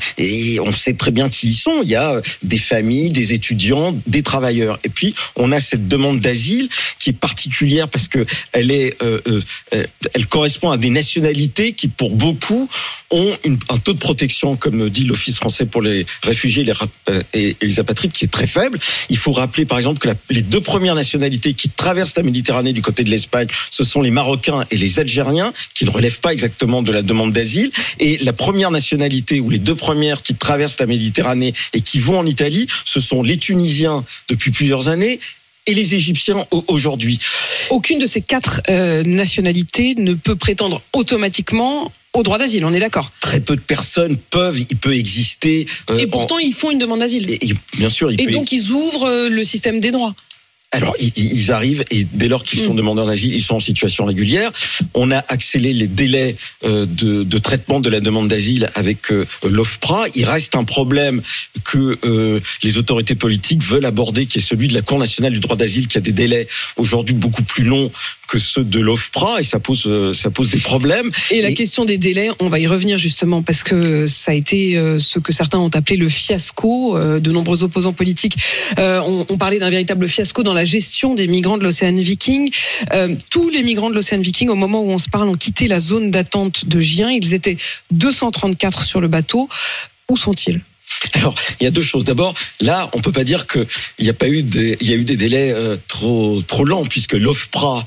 on 0.63 0.74
sait 0.74 0.94
très 0.94 1.12
bien 1.12 1.30
qui 1.30 1.50
ils 1.50 1.54
sont. 1.54 1.81
Il 1.84 1.90
y 1.90 1.96
a 1.96 2.16
euh, 2.16 2.22
des 2.44 2.57
familles, 2.57 3.10
des 3.10 3.34
étudiants, 3.34 3.96
des 4.07 4.24
travailleurs. 4.24 4.80
Et 4.84 4.90
puis, 4.90 5.13
on 5.36 5.52
a 5.52 5.60
cette 5.60 5.88
demande 5.88 6.19
d'asile 6.19 6.69
qui 7.00 7.12
est 7.12 7.13
particulière 7.13 7.88
parce 7.90 8.07
que 8.07 8.25
elle 8.52 8.72
est, 8.72 9.02
euh, 9.04 9.19
euh, 9.28 9.84
elle 10.13 10.28
correspond 10.28 10.72
à 10.72 10.78
des 10.78 10.90
nationalités 10.90 11.74
qui, 11.74 11.88
pour 11.88 12.12
beaucoup, 12.12 12.68
ont 13.12 13.38
un 13.69 13.78
taux 13.78 13.94
de 13.94 14.00
protection, 14.00 14.56
comme 14.56 14.90
dit 14.90 15.06
l'Office 15.06 15.36
français 15.36 15.66
pour 15.66 15.81
les 15.81 16.06
réfugiés 16.24 16.66
et, 17.34 17.56
les 17.62 17.80
apatrides, 17.80 18.12
qui 18.12 18.25
est 18.25 18.30
très 18.30 18.48
faible. 18.48 18.80
Il 19.10 19.18
faut 19.18 19.31
rappeler, 19.31 19.66
par 19.66 19.78
exemple, 19.78 20.00
que 20.00 20.10
les 20.30 20.42
deux 20.42 20.62
premières 20.62 20.96
nationalités 20.96 21.54
qui 21.54 21.69
traversent 21.69 22.16
la 22.18 22.24
Méditerranée 22.24 22.74
du 22.74 22.81
côté 22.81 22.94
de 23.03 23.09
l'Espagne, 23.09 23.47
ce 23.69 23.83
sont 23.83 24.01
les 24.01 24.12
Marocains 24.12 24.63
et 24.71 24.77
les 24.77 25.00
Algériens, 25.00 25.53
qui 25.74 25.86
ne 25.86 25.89
relèvent 25.89 26.19
pas 26.19 26.33
exactement 26.33 26.81
de 26.81 26.92
la 26.92 27.01
demande 27.01 27.31
d'asile. 27.33 27.71
Et 28.00 28.18
la 28.19 28.33
première 28.33 28.71
nationalité, 28.71 29.39
ou 29.39 29.50
les 29.50 29.59
deux 29.59 29.75
premières 29.75 30.21
qui 30.21 30.36
traversent 30.36 30.80
la 30.80 30.86
Méditerranée 30.86 31.53
et 31.74 31.81
qui 31.81 32.00
vont 32.00 32.19
en 32.19 32.25
Italie, 32.25 32.68
ce 32.86 33.00
sont 33.00 33.21
les 33.21 33.38
Tunisiens 33.38 34.03
depuis 34.30 34.51
plusieurs 34.51 34.88
années 34.89 35.19
et 35.68 35.74
les 35.74 35.95
Égyptiens 35.95 36.45
au- 36.51 36.63
aujourd'hui. 36.68 37.18
aucune 37.71 37.97
de 37.97 38.06
ces 38.06 38.21
quatre 38.21 38.62
euh, 38.69 39.01
nationalités 39.03 39.95
ne 39.95 40.13
peut 40.13 40.36
prétendre 40.36 40.81
automatiquement 40.94 41.91
au 42.13 42.24
droit 42.24 42.38
d'asile, 42.38 42.63
on 42.65 42.74
est 42.74 42.80
d'accord? 42.80 43.09
Très 43.19 43.41
peu 43.41 43.56
de 43.56 43.62
personnes 43.62 44.15
peuvent, 44.30 44.59
il 44.59 44.77
peut 44.77 44.94
exister. 44.95 45.65
euh, 45.89 45.98
Et 45.98 46.06
en- 46.06 46.09
pourtant, 46.09 46.38
ils 46.39 46.53
font 46.53 46.71
une 46.71 46.77
demande 46.77 47.00
d'asile. 47.00 47.30
et- 47.30 47.48
et 47.50 47.53
bien 47.77 47.89
sûr, 47.89 48.12
il 48.12 48.21
Et 48.21 48.25
peut 48.25 48.31
donc, 48.31 48.51
ils 48.51 48.69
ouvrent 48.71 49.06
euh, 49.09 49.27
le 49.30 49.44
système 49.44 49.80
des 49.80 49.91
droits. 49.91 50.13
Alors, 50.71 50.95
ils, 51.00 51.13
ils 51.15 51.51
arrivent 51.51 51.83
et 51.89 52.06
dès 52.12 52.27
lors 52.27 52.44
qu'ils 52.44 52.59
sont 52.59 52.73
Mm. 52.73 52.77
demandeurs 52.77 53.07
d'asile, 53.07 53.34
ils 53.34 53.41
sont 53.41 53.55
en 53.55 53.60
situation 53.60 54.05
régulière. 54.05 54.51
On 54.93 55.12
a 55.12 55.17
accéléré 55.29 55.74
les 55.74 55.88
délais 55.88 56.36
euh, 56.63 56.86
de, 56.86 57.24
de 57.24 57.38
traitement 57.38 57.79
de 57.79 57.89
la 57.89 58.00
demande 58.00 58.27
d'asile 58.27 58.69
avec 58.75 59.12
euh, 59.12 59.25
l'OFPRA. 59.43 60.05
Il 60.15 60.25
reste 60.25 60.55
un 60.55 60.63
problème 60.63 61.22
que 61.63 61.98
euh, 62.03 62.39
les 62.63 62.77
autorités 62.77 63.15
politiques 63.15 63.63
veulent 63.63 63.86
aborder, 63.86 64.25
qui 64.25 64.39
est 64.39 64.41
celui 64.41 64.67
de 64.67 64.74
la 64.74 64.81
Cour 64.81 65.00
nationale 65.00 65.34
du 65.34 65.39
droit 65.39 65.55
d'asile, 65.55 65.88
qui 65.88 65.98
a 65.98 66.01
des 66.01 66.12
délais 66.12 66.48
aujourd'hui 66.77 67.15
beaucoup 67.15 67.43
plus 67.43 67.63
longs 67.63 67.91
que 68.27 68.39
ceux 68.39 68.63
de 68.63 68.79
l'OFPRA, 68.79 69.39
et 69.39 69.44
ça 69.44 69.60
pose 69.60 69.84
euh, 69.88 70.13
ça 70.13 70.29
pose 70.32 70.50
des 70.50 70.60
problèmes. 70.60 71.10
Et 71.32 71.41
la 71.41 71.50
Et- 71.50 71.53
question 71.53 71.86
des 71.86 71.98
délais, 71.98 72.29
on 72.39 72.50
va 72.50 72.60
y 72.60 72.67
revenir 72.67 72.98
justement 72.98 73.41
parce 73.44 73.63
que 73.63 74.05
ça 74.08 74.32
a 74.32 74.34
été 74.34 74.77
euh, 74.77 75.00
ce 75.00 75.20
que 75.20 75.32
certains 75.32 75.60
ont 75.60 75.70
appelé 75.70 75.98
le 75.98 76.10
fiasco. 76.10 76.98
euh, 76.98 77.20
De 77.20 77.32
nombreux 77.32 77.63
opposants 77.63 77.94
politiques 77.94 78.38
euh, 78.79 79.00
ont, 79.01 79.25
ont 79.29 79.38
parlé 79.38 79.60
d'un 79.60 79.70
véritable 79.70 80.08
fiasco 80.08 80.44
dans 80.44 80.53
la 80.53 80.65
gestion 80.65 81.13
des 81.15 81.27
migrants 81.27 81.58
de 81.58 81.63
l'océan 81.63 81.94
Viking. 81.96 82.50
Euh, 82.94 83.15
tous 83.29 83.50
les 83.50 83.63
migrants 83.63 83.89
de 83.89 83.96
l'océan 83.96 84.20
Viking, 84.20 84.50
au 84.50 84.55
moment 84.55 84.82
où 84.82 84.89
on 84.91 84.98
se 85.00 85.10
parle, 85.10 85.29
ont 85.29 85.36
quitté 85.36 85.67
la 85.67 85.79
zone 85.79 86.12
d'attente 86.12 86.65
de 86.67 86.79
Gien. 86.82 87.10
Ils 87.12 87.34
étaient 87.34 87.58
234 87.91 88.84
sur 88.86 89.01
le 89.01 89.08
bateau. 89.08 89.48
Où 90.10 90.17
sont-ils? 90.17 90.62
Alors, 91.13 91.36
il 91.60 91.63
y 91.63 91.67
a 91.67 91.72
deux 91.72 91.82
choses. 91.82 92.03
D'abord, 92.03 92.34
là, 92.62 92.89
on 92.94 93.01
peut 93.01 93.12
pas 93.12 93.24
dire 93.24 93.48
que 93.48 93.65
il 94.00 94.05
y 94.05 94.10
a 94.10 94.13
pas 94.13 94.27
eu 94.29 94.44
des, 94.44 94.77
il 94.82 94.89
y 94.89 94.94
a 94.94 94.96
eu 94.96 95.03
des 95.03 95.17
délais 95.17 95.51
euh, 95.53 95.77
trop 95.88 96.41
trop 96.46 96.63
lents 96.63 96.84
puisque 96.86 97.13
l'OFPRA 97.13 97.86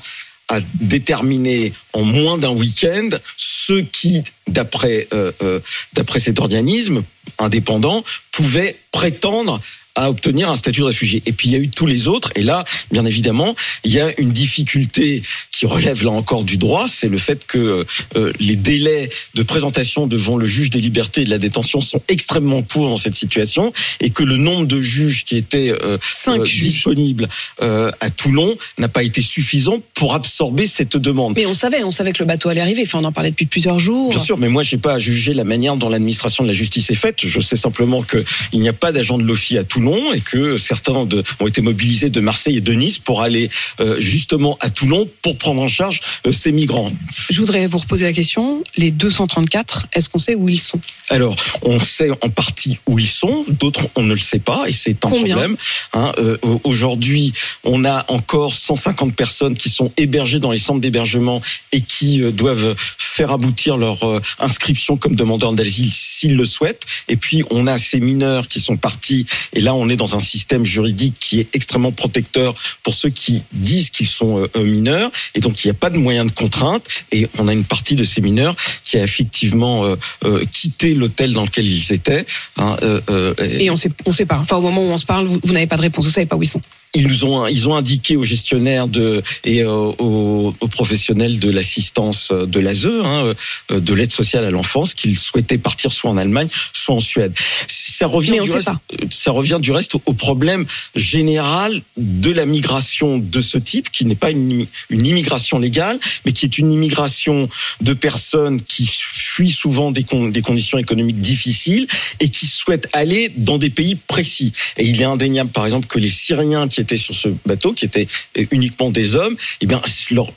a 0.49 0.59
déterminé 0.81 1.73
en 1.93 2.03
moins 2.03 2.37
d'un 2.37 2.49
week-end 2.49 3.09
ceux 3.37 3.81
qui, 3.81 4.23
d'après 4.47 5.07
euh, 5.13 5.31
euh, 5.41 5.59
d'après 5.93 6.19
cet 6.19 6.39
organisme 6.39 7.03
indépendant, 7.37 8.03
pouvaient 8.31 8.77
prétendre 8.91 9.61
à 9.99 10.09
obtenir 10.09 10.49
un 10.49 10.55
statut 10.55 10.79
de 10.79 10.85
réfugié. 10.85 11.21
Et 11.25 11.33
puis 11.33 11.49
il 11.49 11.51
y 11.51 11.55
a 11.55 11.59
eu 11.59 11.67
tous 11.67 11.85
les 11.85 12.07
autres. 12.07 12.31
Et 12.35 12.41
là, 12.41 12.63
bien 12.89 13.05
évidemment, 13.05 13.53
il 13.83 13.91
y 13.91 13.99
a 13.99 14.09
une 14.17 14.31
difficulté 14.31 15.21
qui 15.51 15.65
relève 15.65 16.05
là 16.05 16.11
encore 16.11 16.45
du 16.45 16.55
droit, 16.55 16.87
c'est 16.87 17.09
le 17.09 17.17
fait 17.17 17.45
que 17.45 17.85
euh, 18.15 18.31
les 18.39 18.55
délais 18.55 19.09
de 19.33 19.43
présentation 19.43 20.07
devant 20.07 20.37
le 20.37 20.47
juge 20.47 20.69
des 20.69 20.79
libertés 20.79 21.21
et 21.21 21.23
de 21.25 21.29
la 21.29 21.37
détention 21.37 21.81
sont 21.81 22.01
extrêmement 22.07 22.61
courts 22.61 22.87
dans 22.87 22.97
cette 22.97 23.15
situation 23.15 23.73
et 23.99 24.09
que 24.09 24.23
le 24.23 24.37
nombre 24.37 24.67
de 24.67 24.79
juges 24.79 25.25
qui 25.25 25.35
étaient 25.35 25.73
euh, 25.83 25.97
euh, 26.29 26.45
disponibles 26.45 27.27
à 27.59 28.09
Toulon 28.09 28.55
n'a 28.77 28.87
pas 28.87 29.03
été 29.03 29.21
suffisant 29.21 29.81
pour 29.95 30.15
absorber 30.15 30.65
cette 30.65 30.95
demande. 30.95 31.33
Mais 31.35 31.45
on 31.45 31.53
savait, 31.53 31.83
on 31.83 31.91
savait 31.91 32.13
que 32.13 32.19
le 32.19 32.25
bateau 32.25 32.47
allait 32.47 32.61
arriver. 32.61 32.83
Enfin, 32.85 32.99
on 32.99 33.03
en 33.03 33.11
parlait 33.11 33.31
depuis 33.31 33.47
plusieurs 33.47 33.79
jours. 33.79 34.11
Bien 34.11 34.19
sûr, 34.19 34.37
mais 34.37 34.47
moi, 34.47 34.63
j'ai 34.63 34.77
pas 34.77 34.93
à 34.93 34.99
juger 34.99 35.33
la 35.33 35.43
manière 35.43 35.75
dont 35.75 35.89
l'administration 35.89 36.43
de 36.43 36.47
la 36.47 36.53
justice 36.53 36.89
est 36.89 36.95
faite. 36.95 37.17
Je 37.25 37.41
sais 37.41 37.57
simplement 37.57 38.01
que 38.01 38.23
il 38.53 38.61
n'y 38.61 38.69
a 38.69 38.73
pas 38.73 38.93
d'agent 38.93 39.17
de 39.17 39.23
l'OFI 39.23 39.57
à 39.57 39.63
Toulon 39.89 40.13
et 40.13 40.21
que 40.21 40.57
certains 40.57 41.05
de- 41.05 41.23
ont 41.39 41.47
été 41.47 41.61
mobilisés 41.61 42.09
de 42.09 42.19
Marseille 42.19 42.57
et 42.57 42.61
de 42.61 42.73
Nice 42.73 42.99
pour 42.99 43.21
aller 43.21 43.49
euh, 43.79 43.99
justement 43.99 44.57
à 44.61 44.69
Toulon 44.69 45.09
pour 45.21 45.37
prendre 45.37 45.61
en 45.61 45.67
charge 45.67 45.99
euh, 46.27 46.31
ces 46.31 46.51
migrants. 46.51 46.89
Je 47.31 47.39
voudrais 47.39 47.65
vous 47.67 47.77
reposer 47.79 48.05
la 48.05 48.13
question. 48.13 48.63
Les 48.77 48.91
234, 48.91 49.87
est-ce 49.93 50.09
qu'on 50.09 50.19
sait 50.19 50.35
où 50.35 50.49
ils 50.49 50.59
sont? 50.59 50.79
Alors, 51.09 51.35
on 51.63 51.79
sait 51.79 52.11
en 52.21 52.29
partie 52.29 52.77
où 52.87 52.99
ils 52.99 53.07
sont, 53.07 53.45
d'autres 53.49 53.87
on 53.95 54.03
ne 54.03 54.13
le 54.13 54.19
sait 54.19 54.39
pas 54.39 54.65
et 54.67 54.71
c'est 54.71 55.03
un 55.05 55.09
Combien? 55.09 55.35
problème. 55.35 55.57
Hein, 55.93 56.11
euh, 56.19 56.37
Aujourd'hui, 56.63 57.33
on 57.63 57.83
a 57.85 58.05
encore 58.09 58.53
150 58.53 59.15
personnes 59.15 59.55
qui 59.55 59.69
sont 59.69 59.91
hébergées 59.97 60.39
dans 60.39 60.51
les 60.51 60.57
centres 60.59 60.81
d'hébergement 60.81 61.41
et 61.71 61.81
qui 61.81 62.19
doivent 62.31 62.75
faire 62.97 63.31
aboutir 63.31 63.77
leur 63.77 63.99
inscription 64.39 64.97
comme 64.97 65.15
demandeurs 65.15 65.53
d'asile 65.53 65.91
s'ils 65.91 66.35
le 66.35 66.45
souhaitent. 66.45 66.83
Et 67.07 67.17
puis, 67.17 67.43
on 67.49 67.65
a 67.67 67.77
ces 67.77 67.99
mineurs 67.99 68.47
qui 68.47 68.59
sont 68.59 68.77
partis 68.77 69.25
et 69.53 69.61
là, 69.61 69.73
on 69.73 69.78
est 69.87 69.95
dans 69.95 70.15
un 70.15 70.19
système 70.19 70.65
juridique 70.65 71.13
qui 71.19 71.39
est 71.39 71.47
extrêmement 71.53 71.91
protecteur 71.93 72.53
pour 72.83 72.93
ceux 72.93 73.09
qui 73.09 73.43
disent 73.53 73.91
qu'ils 73.91 74.07
sont 74.07 74.43
euh, 74.55 74.63
mineurs 74.63 75.11
et 75.35 75.39
donc 75.39 75.63
il 75.63 75.67
n'y 75.67 75.71
a 75.71 75.75
pas 75.75 75.89
de 75.91 75.97
moyens 75.97 76.27
de 76.27 76.35
contrainte 76.35 76.83
et 77.11 77.29
on 77.37 77.47
a 77.47 77.53
une 77.53 77.63
partie 77.63 77.95
de 77.95 78.03
ces 78.03 78.19
mineurs 78.19 78.55
qui 78.83 78.97
a 78.97 79.03
effectivement 79.03 79.85
euh, 79.85 79.95
euh, 80.25 80.43
quitté 80.51 80.93
l'hôtel 80.93 81.33
dans 81.33 81.43
lequel 81.43 81.65
ils 81.65 81.93
étaient. 81.93 82.25
hein, 82.57 82.75
euh, 82.81 82.99
euh, 83.09 83.33
Et 83.39 83.69
on 83.69 83.77
sait, 83.77 83.91
on 84.05 84.11
sait 84.11 84.25
pas. 84.25 84.39
Enfin, 84.39 84.57
au 84.57 84.61
moment 84.61 84.81
où 84.81 84.89
on 84.89 84.97
se 84.97 85.05
parle, 85.05 85.25
vous, 85.25 85.39
vous 85.43 85.53
n'avez 85.53 85.67
pas 85.67 85.77
de 85.77 85.81
réponse. 85.81 86.05
Vous 86.05 86.11
savez 86.11 86.25
pas 86.25 86.35
où 86.35 86.43
ils 86.43 86.49
sont. 86.49 86.61
Ils 86.95 87.07
nous 87.07 87.23
ont 87.23 87.45
ils 87.47 87.69
ont 87.69 87.75
indiqué 87.75 88.15
aux 88.15 88.23
gestionnaires 88.23 88.87
de 88.87 89.21
et 89.43 89.63
aux, 89.65 90.55
aux 90.59 90.67
professionnels 90.67 91.39
de 91.39 91.51
l'assistance 91.51 92.31
de 92.31 92.59
l'ASE, 92.59 92.87
hein, 92.87 93.33
euh, 93.71 93.79
de 93.79 93.93
l'aide 93.93 94.11
sociale 94.11 94.43
à 94.43 94.49
l'enfance, 94.49 94.93
qu'ils 94.93 95.17
souhaitaient 95.17 95.57
partir 95.57 95.91
soit 95.91 96.09
en 96.09 96.17
Allemagne, 96.17 96.47
soit 96.73 96.95
en 96.95 96.99
Suède. 96.99 97.33
Ça 97.67 98.07
revient 98.07 98.39
du 98.41 98.51
reste, 98.51 98.69
euh, 98.69 99.05
ça 99.11 99.31
revient 99.31 99.59
du 99.61 99.71
reste 99.71 99.95
au 100.05 100.13
problème 100.13 100.65
général 100.95 101.81
de 101.97 102.31
la 102.31 102.45
migration 102.45 103.19
de 103.19 103.41
ce 103.41 103.57
type, 103.57 103.91
qui 103.91 104.05
n'est 104.05 104.15
pas 104.15 104.31
une, 104.31 104.65
une 104.89 105.05
immigration 105.05 105.59
légale, 105.59 105.99
mais 106.25 106.31
qui 106.31 106.45
est 106.45 106.57
une 106.57 106.71
immigration 106.71 107.49
de 107.81 107.93
personnes 107.93 108.61
qui 108.61 108.89
fuient 108.89 109.51
souvent 109.51 109.91
des, 109.91 110.03
con- 110.03 110.29
des 110.29 110.41
conditions 110.41 110.77
économiques 110.77 111.21
difficiles 111.21 111.87
et 112.19 112.29
qui 112.29 112.47
souhaitent 112.47 112.89
aller 112.93 113.29
dans 113.37 113.57
des 113.57 113.69
pays 113.69 113.95
précis. 113.95 114.53
Et 114.77 114.85
il 114.87 115.01
est 115.01 115.05
indéniable, 115.05 115.51
par 115.51 115.65
exemple, 115.65 115.87
que 115.87 115.99
les 115.99 116.09
Syriens 116.09 116.67
qui 116.67 116.78
étaient 116.81 116.97
sur 116.97 117.15
ce 117.15 117.29
bateau, 117.45 117.73
qui 117.73 117.85
étaient 117.85 118.07
euh, 118.37 118.45
uniquement 118.51 118.89
des 118.89 119.15
hommes, 119.15 119.35
eh 119.61 119.65
bien, 119.65 119.81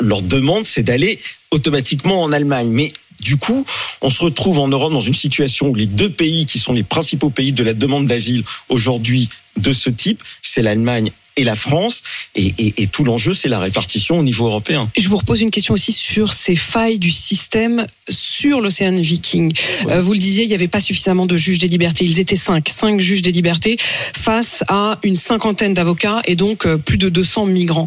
leur 0.00 0.22
demande, 0.22 0.66
c'est 0.66 0.82
d'aller 0.82 1.18
automatiquement 1.50 2.22
en 2.22 2.32
Allemagne. 2.32 2.68
Mais 2.70 2.92
du 3.20 3.37
coup, 3.37 3.64
on 4.00 4.11
se 4.11 4.22
retrouve 4.22 4.58
en 4.58 4.68
Europe 4.68 4.92
dans 4.92 5.00
une 5.00 5.14
situation 5.14 5.68
où 5.68 5.75
les 5.75 5.87
deux 5.87 6.11
pays 6.11 6.46
qui 6.46 6.58
sont 6.58 6.72
les 6.72 6.82
principaux 6.82 7.30
pays 7.30 7.52
de 7.52 7.62
la 7.62 7.75
demande 7.75 8.06
d'asile 8.06 8.42
aujourd'hui 8.68 9.28
de 9.56 9.72
ce 9.72 9.90
type, 9.90 10.22
c'est 10.40 10.62
l'Allemagne 10.62 11.11
et 11.36 11.44
la 11.44 11.54
France. 11.54 12.02
Et, 12.34 12.52
et- 12.58 12.82
et 12.82 12.86
tout 12.86 13.04
l'enjeu, 13.04 13.32
c'est 13.34 13.48
la 13.48 13.58
répartition 13.60 14.18
au 14.18 14.22
niveau 14.22 14.46
européen. 14.46 14.90
Je 14.98 15.08
vous 15.08 15.16
repose 15.16 15.40
une 15.40 15.50
question 15.50 15.74
aussi 15.74 15.92
sur 15.92 16.32
ces 16.32 16.56
failles 16.56 16.98
du 16.98 17.10
système 17.10 17.86
sur 18.08 18.60
l'océan 18.60 18.96
Viking. 19.00 19.52
Euh, 19.88 20.00
vous 20.00 20.12
le 20.12 20.18
disiez, 20.18 20.44
il 20.44 20.48
n'y 20.48 20.54
avait 20.54 20.68
pas 20.68 20.80
suffisamment 20.80 21.26
de 21.26 21.36
juges 21.36 21.58
des 21.58 21.68
libertés. 21.68 22.04
Ils 22.04 22.18
étaient 22.20 22.36
cinq, 22.36 22.68
cinq 22.68 23.00
juges 23.00 23.22
des 23.22 23.32
libertés 23.32 23.76
face 23.78 24.64
à 24.68 24.98
une 25.02 25.14
cinquantaine 25.14 25.74
d'avocats 25.74 26.20
et 26.26 26.36
donc 26.36 26.66
euh, 26.66 26.76
plus 26.78 26.98
de 26.98 27.08
200 27.08 27.46
migrants. 27.46 27.86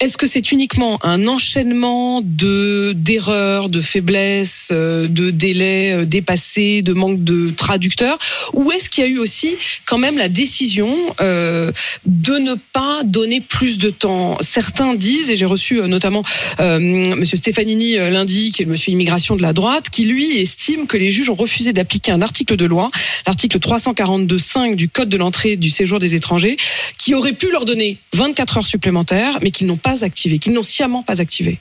Est-ce 0.00 0.16
que 0.16 0.26
c'est 0.26 0.50
uniquement 0.52 0.98
un 1.04 1.26
enchaînement 1.28 2.20
de 2.24 2.92
d'erreurs, 2.96 3.68
de 3.68 3.80
faiblesses, 3.80 4.68
euh, 4.72 5.06
de 5.08 5.30
délais 5.30 6.04
dépassés, 6.06 6.82
de 6.82 6.92
manque 6.92 7.22
de 7.24 7.50
traducteurs, 7.50 8.18
ou 8.54 8.72
est-ce 8.72 8.88
qu'il 8.90 9.04
y 9.04 9.06
a 9.06 9.10
eu 9.10 9.18
aussi 9.18 9.50
quand 9.86 9.98
même 9.98 10.18
la 10.18 10.28
décision 10.28 10.94
de 11.20 12.38
ne 12.38 12.54
pas 12.71 12.71
donner 13.04 13.40
plus 13.40 13.78
de 13.78 13.90
temps 13.90 14.36
Certains 14.40 14.94
disent, 14.94 15.30
et 15.30 15.36
j'ai 15.36 15.46
reçu 15.46 15.80
euh, 15.80 15.86
notamment 15.86 16.22
euh, 16.60 16.78
Monsieur 16.78 17.36
Stefanini 17.36 17.98
euh, 17.98 18.10
lundi, 18.10 18.50
qui 18.50 18.62
est 18.62 18.64
le 18.64 18.70
Monsieur 18.70 18.92
immigration 18.92 19.36
de 19.36 19.42
la 19.42 19.52
droite, 19.52 19.90
qui 19.90 20.04
lui 20.04 20.38
estime 20.38 20.86
que 20.86 20.96
les 20.96 21.10
juges 21.10 21.30
ont 21.30 21.34
refusé 21.34 21.72
d'appliquer 21.72 22.12
un 22.12 22.22
article 22.22 22.56
de 22.56 22.64
loi, 22.64 22.90
l'article 23.26 23.58
342.5 23.58 24.76
du 24.76 24.88
Code 24.88 25.08
de 25.08 25.16
l'entrée 25.16 25.56
du 25.56 25.70
séjour 25.70 25.98
des 25.98 26.14
étrangers, 26.14 26.56
qui 26.98 27.14
aurait 27.14 27.32
pu 27.32 27.50
leur 27.50 27.64
donner 27.64 27.98
24 28.14 28.58
heures 28.58 28.66
supplémentaires, 28.66 29.38
mais 29.42 29.50
qu'ils 29.50 29.66
n'ont 29.66 29.76
pas 29.76 30.04
activé, 30.04 30.38
qu'ils 30.38 30.52
n'ont 30.52 30.62
sciemment 30.62 31.02
pas 31.02 31.20
activé. 31.20 31.58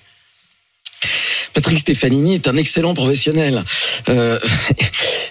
Patrick 1.53 1.79
Stefanini 1.79 2.35
est 2.35 2.47
un 2.47 2.55
excellent 2.55 2.93
professionnel. 2.93 3.63
Euh, 4.09 4.39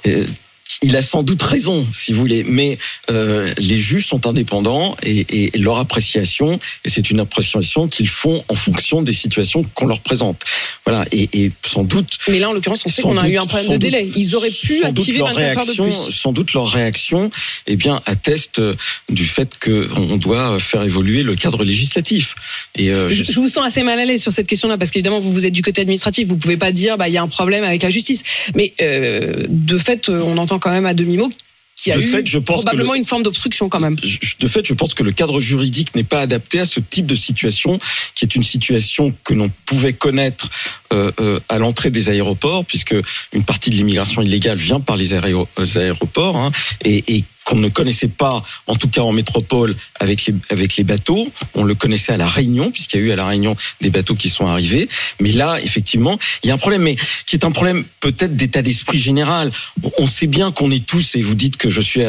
il 0.82 0.96
a 0.96 1.02
sans 1.02 1.22
doute 1.22 1.42
raison, 1.42 1.86
si 1.92 2.12
vous 2.12 2.20
voulez, 2.20 2.44
mais 2.44 2.78
euh, 3.10 3.52
les 3.58 3.76
juges 3.78 4.06
sont 4.06 4.26
indépendants 4.26 4.96
et, 5.02 5.26
et 5.54 5.58
leur 5.58 5.78
appréciation, 5.78 6.58
et 6.84 6.90
c'est 6.90 7.10
une 7.10 7.20
appréciation 7.20 7.88
qu'ils 7.88 8.08
font 8.08 8.42
en 8.48 8.54
fonction 8.54 9.02
des 9.02 9.12
situations 9.12 9.62
qu'on 9.74 9.86
leur 9.86 10.00
présente. 10.00 10.42
Voilà, 10.86 11.04
et, 11.12 11.28
et 11.32 11.52
sans 11.66 11.84
doute 11.84 12.18
Mais 12.28 12.38
là, 12.38 12.50
en 12.50 12.52
l'occurrence, 12.52 12.82
on 12.86 12.88
sait 12.88 13.02
qu'on 13.02 13.16
a 13.18 13.28
eu 13.28 13.36
un 13.36 13.46
problème 13.46 13.66
de 13.68 13.72
doute- 13.74 13.80
délai. 13.80 14.10
Ils 14.16 14.34
auraient 14.36 14.50
pu 14.50 14.84
activer 14.84 15.18
leur 15.18 15.28
24 15.34 15.38
heures 15.58 15.66
de 15.66 15.70
réaction, 15.82 16.04
plus. 16.06 16.14
Sans 16.14 16.32
doute 16.32 16.52
leur 16.52 16.68
réaction, 16.68 17.30
eh 17.66 17.76
bien, 17.76 18.00
atteste 18.06 18.60
du 19.08 19.24
fait 19.24 19.50
qu'on 19.58 20.16
doit 20.16 20.58
faire 20.58 20.82
évoluer 20.82 21.22
le 21.22 21.34
cadre 21.34 21.64
législatif. 21.64 22.34
Et 22.76 22.90
euh, 22.92 23.08
Je, 23.08 23.24
je 23.24 23.32
vous 23.32 23.48
sens 23.48 23.64
assez 23.66 23.82
mal 23.82 23.98
à 23.98 24.04
l'aise 24.04 24.22
sur 24.22 24.32
cette 24.32 24.46
question-là 24.46 24.78
parce 24.78 24.90
qu'évidemment 24.90 25.18
vous 25.20 25.32
vous 25.32 25.46
êtes 25.46 25.52
du 25.52 25.62
côté 25.62 25.80
administratif, 25.80 26.28
vous 26.28 26.36
pouvez 26.36 26.56
pas 26.56 26.70
dire 26.72 26.96
bah 26.96 27.08
il 27.08 27.14
y 27.14 27.18
a 27.18 27.22
un 27.22 27.28
problème 27.28 27.64
avec 27.64 27.82
la 27.82 27.90
justice, 27.90 28.22
mais 28.54 28.72
euh, 28.80 29.44
de 29.48 29.78
fait 29.78 30.08
euh, 30.08 30.22
on 30.24 30.36
entend 30.38 30.58
quand 30.60 30.70
même 30.70 30.86
à 30.86 30.94
demi 30.94 31.16
mot 31.16 31.30
qu'il 31.76 31.90
y 31.90 31.94
a 31.94 31.98
De 31.98 32.02
eu 32.02 32.06
fait, 32.10 32.26
je 32.26 32.38
pense 32.38 32.58
que 32.58 32.62
probablement 32.64 32.92
le- 32.92 32.98
une 32.98 33.04
forme 33.06 33.22
d'obstruction 33.22 33.70
quand 33.70 33.80
même. 33.80 33.96
de 33.96 34.48
fait, 34.48 34.66
je 34.66 34.74
pense 34.74 34.92
que 34.92 35.02
le 35.02 35.12
cadre 35.12 35.40
juridique 35.40 35.94
n'est 35.96 36.04
pas 36.04 36.20
adapté 36.20 36.60
à 36.60 36.66
ce 36.66 36.78
type 36.78 37.06
de 37.06 37.14
situation, 37.14 37.78
qui 38.14 38.26
est 38.26 38.34
une 38.36 38.42
situation 38.42 39.14
que 39.24 39.32
l'on 39.32 39.50
pouvait 39.64 39.94
connaître 39.94 40.50
euh, 40.92 41.10
euh, 41.20 41.40
à 41.48 41.56
l'entrée 41.58 41.90
des 41.90 42.10
aéroports, 42.10 42.66
puisque 42.66 42.94
une 43.32 43.44
partie 43.44 43.70
de 43.70 43.76
l'immigration 43.76 44.20
illégale 44.20 44.58
vient 44.58 44.80
par 44.80 44.96
les 44.98 45.14
euh, 45.14 45.44
aéroports, 45.76 46.36
hein, 46.36 46.50
et, 46.84 47.16
et 47.16 47.24
qu'on 47.50 47.56
ne 47.58 47.68
connaissait 47.68 48.06
pas, 48.08 48.44
en 48.68 48.76
tout 48.76 48.86
cas 48.88 49.00
en 49.00 49.12
métropole, 49.12 49.74
avec 49.98 50.24
les, 50.26 50.34
avec 50.50 50.76
les 50.76 50.84
bateaux. 50.84 51.28
On 51.54 51.64
le 51.64 51.74
connaissait 51.74 52.12
à 52.12 52.16
la 52.16 52.28
Réunion, 52.28 52.70
puisqu'il 52.70 53.00
y 53.00 53.02
a 53.02 53.06
eu 53.06 53.10
à 53.10 53.16
la 53.16 53.26
Réunion 53.26 53.56
des 53.80 53.90
bateaux 53.90 54.14
qui 54.14 54.28
sont 54.30 54.46
arrivés. 54.46 54.88
Mais 55.20 55.32
là, 55.32 55.58
effectivement, 55.60 56.16
il 56.44 56.46
y 56.46 56.50
a 56.52 56.54
un 56.54 56.58
problème, 56.58 56.82
mais 56.82 56.94
qui 57.26 57.34
est 57.34 57.44
un 57.44 57.50
problème 57.50 57.84
peut-être 57.98 58.36
d'état 58.36 58.62
d'esprit 58.62 59.00
général. 59.00 59.50
On- 59.98 60.06
sait 60.06 60.26
bien 60.28 60.50
qu'on 60.52 60.70
est 60.70 60.84
tous, 60.84 61.14
et 61.16 61.22
vous 61.22 61.34
dites 61.36 61.56
que 61.56 61.70
je 61.70 61.80
suis 61.80 62.02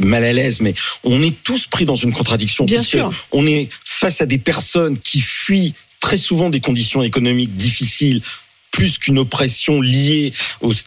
mal 0.00 0.24
à 0.24 0.32
l'aise, 0.32 0.60
mais 0.60 0.74
on 1.02 1.22
est 1.22 1.34
tous 1.42 1.66
pris 1.66 1.84
dans 1.86 1.96
une 1.96 2.12
contradiction. 2.12 2.64
Bien 2.64 2.82
sûr. 2.82 3.10
On 3.32 3.46
est 3.46 3.68
face 3.84 4.20
à 4.20 4.26
des 4.26 4.38
personnes 4.38 4.98
qui 4.98 5.20
fuient 5.20 5.74
très 6.00 6.16
souvent 6.18 6.48
des 6.50 6.60
conditions 6.60 7.02
économiques 7.02 7.56
difficiles 7.56 8.22
plus 8.78 8.96
qu'une 8.96 9.18
oppression 9.18 9.80
liée 9.80 10.32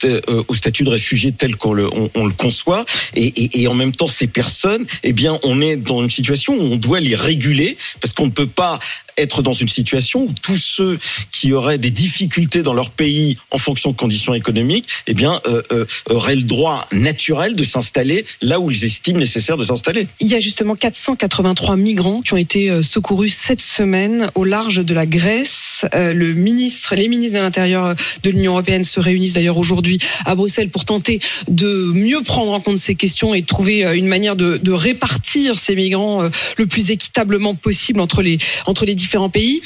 euh, 0.05 0.43
au 0.48 0.55
statut 0.55 0.86
de 0.86 0.89
réfugié 0.89 1.33
tel 1.33 1.57
qu'on 1.57 1.74
le, 1.74 1.93
on, 1.93 2.10
on 2.15 2.25
le 2.25 2.31
conçoit. 2.31 2.86
Et, 3.15 3.67
en 3.67 3.74
même 3.74 3.93
temps, 3.93 4.07
ces 4.07 4.27
personnes, 4.27 4.86
eh 5.03 5.12
bien, 5.12 5.38
on 5.43 5.60
est 5.60 5.75
dans 5.75 6.01
une 6.01 6.10
situation 6.10 6.53
où 6.53 6.62
on 6.62 6.77
doit 6.77 7.01
les 7.01 7.15
réguler 7.15 7.75
parce 8.00 8.13
qu'on 8.13 8.27
ne 8.27 8.31
peut 8.31 8.48
pas 8.48 8.79
être 9.17 9.41
dans 9.41 9.51
une 9.51 9.67
situation 9.67 10.21
où 10.21 10.33
tous 10.41 10.57
ceux 10.57 10.98
qui 11.31 11.51
auraient 11.51 11.77
des 11.77 11.91
difficultés 11.91 12.62
dans 12.62 12.74
leur 12.74 12.91
pays 12.91 13.38
en 13.51 13.57
fonction 13.57 13.91
de 13.91 13.98
conditions 13.98 14.33
économiques, 14.33 14.88
eh 15.07 15.13
bien, 15.13 15.41
euh, 15.48 15.62
euh, 15.74 15.86
auraient 16.10 16.38
le 16.38 16.43
droit 16.43 16.88
naturel 16.93 17.57
de 17.57 17.63
s'installer 17.65 18.25
là 18.41 18.62
où 18.62 18.71
ils 18.71 18.86
estiment 18.86 19.19
nécessaire 19.19 19.57
de 19.57 19.65
s'installer. 19.65 20.07
Il 20.21 20.27
y 20.27 20.36
a 20.36 20.39
justement 20.39 20.75
483 20.75 21.75
migrants 21.75 22.21
qui 22.21 22.33
ont 22.33 22.38
été 22.38 22.81
secourus 22.81 23.31
cette 23.31 23.62
semaine 23.62 24.31
au 24.36 24.45
large 24.45 24.77
de 24.77 24.93
la 24.93 25.05
Grèce. 25.05 25.71
Euh, 25.96 26.14
Le 26.14 26.34
ministre, 26.34 26.96
les 26.96 27.08
ministres 27.08 27.38
de 27.38 27.44
l'Intérieur 27.44 27.86
euh, 27.86 27.94
de 28.24 28.30
l'Union 28.30 28.54
européenne 28.54 28.84
se 28.84 29.00
réunissent 29.00 29.34
d'ailleurs 29.34 29.58
aujourd'hui 29.58 30.00
à 30.26 30.36
Bruxelles 30.36 30.70
pour 30.70 30.86
tenter 30.86 31.20
de 31.48 31.92
mieux 31.94 32.22
prendre 32.22 32.52
en 32.52 32.60
compte 32.60 32.78
ces 32.78 32.96
questions 32.96 33.34
et 33.34 33.42
de 33.42 33.46
trouver 33.46 33.86
euh, 33.86 33.96
une 33.96 34.08
manière 34.08 34.36
de, 34.36 34.72
répartir 34.72 35.60
ces 35.60 35.76
migrants 35.76 36.24
le 36.58 36.66
plus 36.66 36.92
équitablement 36.92 37.56
possible 37.56 38.00
entre 38.00 38.22
les 38.22 38.38
entre 38.66 38.86
les 38.86 38.96
différents 38.96 39.30
pays. 39.30 39.62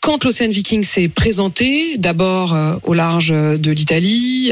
Quand 0.00 0.24
l'Océan 0.24 0.48
Viking 0.48 0.82
s'est 0.82 1.08
présenté, 1.08 1.98
d'abord 1.98 2.56
au 2.84 2.94
large 2.94 3.28
de 3.28 3.70
l'Italie, 3.70 4.50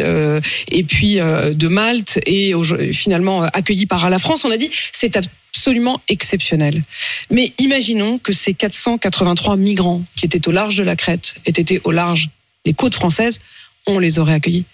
et 0.70 0.82
puis 0.82 1.16
de 1.16 1.68
Malte, 1.68 2.20
et 2.26 2.52
finalement 2.92 3.42
accueilli 3.42 3.86
par 3.86 4.10
la 4.10 4.18
France, 4.18 4.44
on 4.44 4.50
a 4.50 4.58
dit 4.58 4.70
c'est 4.92 5.16
absolument 5.58 6.00
exceptionnel. 6.06 6.84
Mais 7.30 7.52
imaginons 7.58 8.18
que 8.18 8.32
ces 8.32 8.54
483 8.54 9.56
migrants 9.56 10.02
qui 10.14 10.24
étaient 10.24 10.46
au 10.46 10.52
large 10.52 10.76
de 10.76 10.84
la 10.84 10.94
Crète 10.94 11.34
aient 11.46 11.50
été 11.50 11.80
au 11.82 11.90
large 11.90 12.30
des 12.64 12.74
côtes 12.74 12.94
françaises, 12.94 13.40
on 13.88 13.98
les 13.98 14.20
aurait 14.20 14.34
accueillis. 14.34 14.64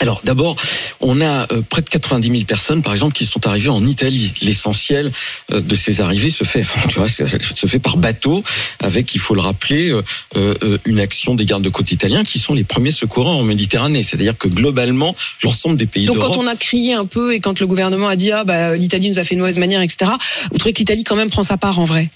Alors 0.00 0.20
d'abord, 0.22 0.54
on 1.00 1.20
a 1.20 1.52
euh, 1.52 1.62
près 1.68 1.82
de 1.82 1.88
90 1.88 2.30
000 2.30 2.44
personnes, 2.44 2.82
par 2.82 2.92
exemple, 2.92 3.14
qui 3.14 3.26
sont 3.26 3.46
arrivées 3.48 3.68
en 3.68 3.84
Italie. 3.84 4.32
L'essentiel 4.42 5.10
euh, 5.52 5.60
de 5.60 5.74
ces 5.74 6.00
arrivées 6.00 6.30
se 6.30 6.44
fait, 6.44 6.60
enfin, 6.60 6.80
tu 6.88 6.98
vois, 6.98 7.08
se 7.08 7.66
fait 7.66 7.80
par 7.80 7.96
bateau, 7.96 8.44
avec, 8.78 9.14
il 9.16 9.18
faut 9.18 9.34
le 9.34 9.40
rappeler, 9.40 9.92
euh, 10.36 10.78
une 10.84 11.00
action 11.00 11.34
des 11.34 11.44
gardes 11.44 11.62
de 11.62 11.68
côte 11.68 11.90
italiens 11.90 12.22
qui 12.22 12.38
sont 12.38 12.54
les 12.54 12.64
premiers 12.64 12.92
secourants 12.92 13.40
en 13.40 13.42
Méditerranée. 13.42 14.04
C'est-à-dire 14.04 14.38
que 14.38 14.46
globalement, 14.46 15.16
l'ensemble 15.42 15.76
des 15.76 15.86
pays 15.86 16.06
Donc 16.06 16.18
quand 16.18 16.36
on 16.36 16.46
a 16.46 16.54
crié 16.54 16.94
un 16.94 17.06
peu 17.06 17.34
et 17.34 17.40
quand 17.40 17.58
le 17.58 17.66
gouvernement 17.66 18.08
a 18.08 18.16
dit 18.16 18.30
ah 18.30 18.44
bah 18.44 18.76
l'Italie 18.76 19.10
nous 19.10 19.18
a 19.18 19.24
fait 19.24 19.34
une 19.34 19.40
mauvaise 19.40 19.58
manière 19.58 19.82
etc. 19.82 20.12
Vous 20.50 20.58
trouvez 20.58 20.72
que 20.72 20.78
l'Italie 20.78 21.04
quand 21.04 21.16
même 21.16 21.30
prend 21.30 21.42
sa 21.42 21.56
part 21.56 21.78
en 21.78 21.84
vrai? 21.84 22.10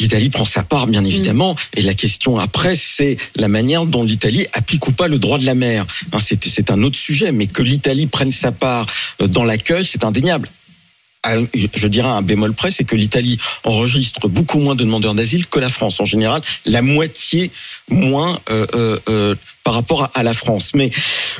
L'Italie 0.00 0.30
prend 0.30 0.44
sa 0.44 0.62
part, 0.62 0.86
Mm. 0.86 0.90
bien 0.90 1.04
évidemment, 1.04 1.56
et 1.74 1.82
la 1.82 1.94
question 1.94 2.38
après, 2.38 2.74
c'est 2.74 3.16
la 3.36 3.48
manière 3.48 3.86
dont 3.86 4.02
l'Italie 4.02 4.46
applique 4.52 4.86
ou 4.88 4.92
pas 4.92 5.08
le 5.08 5.18
droit 5.18 5.38
de 5.38 5.46
la 5.46 5.54
mer. 5.54 5.86
C'est, 6.20 6.70
un 6.70 6.82
autre 6.82 6.96
sujet, 6.96 7.32
mais 7.32 7.46
que 7.46 7.62
l'Italie 7.62 8.06
prenne 8.06 8.30
sa 8.30 8.52
part 8.52 8.86
euh, 9.20 9.26
dans 9.26 9.44
l'accueil, 9.44 9.84
c'est 9.84 10.04
indéniable. 10.04 10.48
Je 11.54 11.86
dirais 11.86 12.08
un 12.08 12.22
bémol 12.22 12.54
près, 12.54 12.70
c'est 12.70 12.84
que 12.84 12.96
l'Italie 12.96 13.38
enregistre 13.64 14.26
beaucoup 14.28 14.58
moins 14.58 14.74
de 14.74 14.84
demandeurs 14.84 15.14
d'asile 15.14 15.46
que 15.46 15.58
la 15.58 15.68
France. 15.68 16.00
En 16.00 16.06
général, 16.06 16.40
la 16.64 16.80
moitié 16.80 17.50
moins 17.90 18.38
euh, 18.50 18.66
euh, 18.74 18.98
euh, 19.08 19.34
par 19.62 19.74
rapport 19.74 20.10
à 20.14 20.22
la 20.22 20.32
France. 20.32 20.72
Mais 20.74 20.90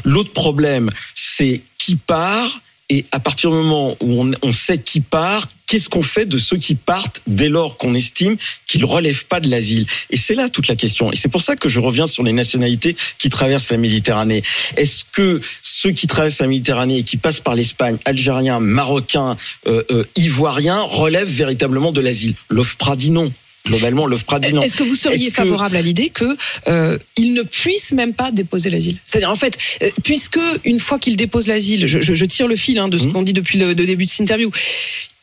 l'autre 0.05 0.33
problème, 0.33 0.91
c'est 1.15 1.63
qui 1.79 1.97
part. 1.97 2.61
Et 2.91 3.07
à 3.13 3.21
partir 3.21 3.51
du 3.51 3.57
moment 3.57 3.97
où 4.01 4.21
on, 4.21 4.33
on 4.43 4.53
sait 4.53 4.79
qui 4.79 5.01
part, 5.01 5.49
qu'est-ce 5.71 5.89
qu'on 5.89 6.03
fait 6.03 6.27
de 6.27 6.37
ceux 6.37 6.57
qui 6.57 6.75
partent 6.75 7.23
dès 7.29 7.49
lors 7.49 7.77
qu'on 7.77 7.95
estime 7.95 8.37
qu'ils 8.67 8.85
relèvent 8.85 9.27
pas 9.27 9.39
de 9.39 9.49
l'asile? 9.49 9.87
Et 10.11 10.17
c'est 10.17 10.35
là 10.35 10.49
toute 10.49 10.67
la 10.67 10.75
question. 10.75 11.13
Et 11.13 11.17
c'est 11.17 11.29
pour 11.29 11.41
ça 11.41 11.55
que 11.55 11.69
je 11.69 11.79
reviens 11.79 12.09
sur 12.09 12.25
les 12.25 12.33
nationalités 12.33 12.97
qui 13.19 13.31
traversent 13.31 13.71
la 13.71 13.77
Méditerranée. 13.77 14.43
Est-ce 14.77 15.05
que 15.05 15.41
ceux 15.63 15.93
qui 15.93 16.09
traversent 16.09 16.41
la 16.41 16.49
Méditerranée 16.49 16.99
et 16.99 17.03
qui 17.05 17.17
passent 17.17 17.39
par 17.39 17.55
l'Espagne, 17.55 17.97
algériens, 18.05 18.59
marocains, 18.59 19.37
euh, 19.69 19.85
euh, 19.93 20.05
ivoiriens, 20.17 20.81
relèvent 20.81 21.31
véritablement 21.31 21.93
de 21.93 22.01
l'asile? 22.01 22.35
L'OFPRA 22.49 22.97
dit 22.97 23.13
non. 23.13 23.33
Globalement, 23.67 24.07
l'OFPRA 24.07 24.39
dit 24.41 24.55
non. 24.55 24.63
Est-ce 24.63 24.75
que 24.77 24.83
vous 24.83 24.95
seriez 24.95 25.29
que- 25.29 25.35
favorable 25.35 25.77
à 25.77 25.83
l'idée 25.83 26.09
que 26.09 26.37
euh, 26.67 26.97
ils 27.17 27.35
ne 27.35 27.43
puissent 27.43 27.93
même 27.93 28.15
pas 28.15 28.31
déposer 28.33 28.71
l'asile? 28.71 28.97
C'est-à-dire 29.05 29.31
en 29.31 29.37
fait, 29.37 29.59
euh, 29.83 29.91
puisque 30.03 30.39
une 30.65 30.81
fois 30.81 30.99
qu'ils 30.99 31.17
déposent 31.17 31.47
l'asile, 31.49 31.87
je, 31.87 32.01
je- 32.01 32.15
je 32.15 32.25
tire 32.25 32.49
le 32.49 32.57
fil 32.57 32.79
hein, 32.79 32.89
de 32.89 32.97
ce 32.99 33.05
Mhm. 33.05 33.13
qu'on 33.13 33.23
dit 33.23 33.33
depuis 33.35 33.59
le, 33.59 33.69
le 33.75 33.85
début 33.87 34.05
de 34.07 34.11
cette 34.11 34.21
interview. 34.21 34.51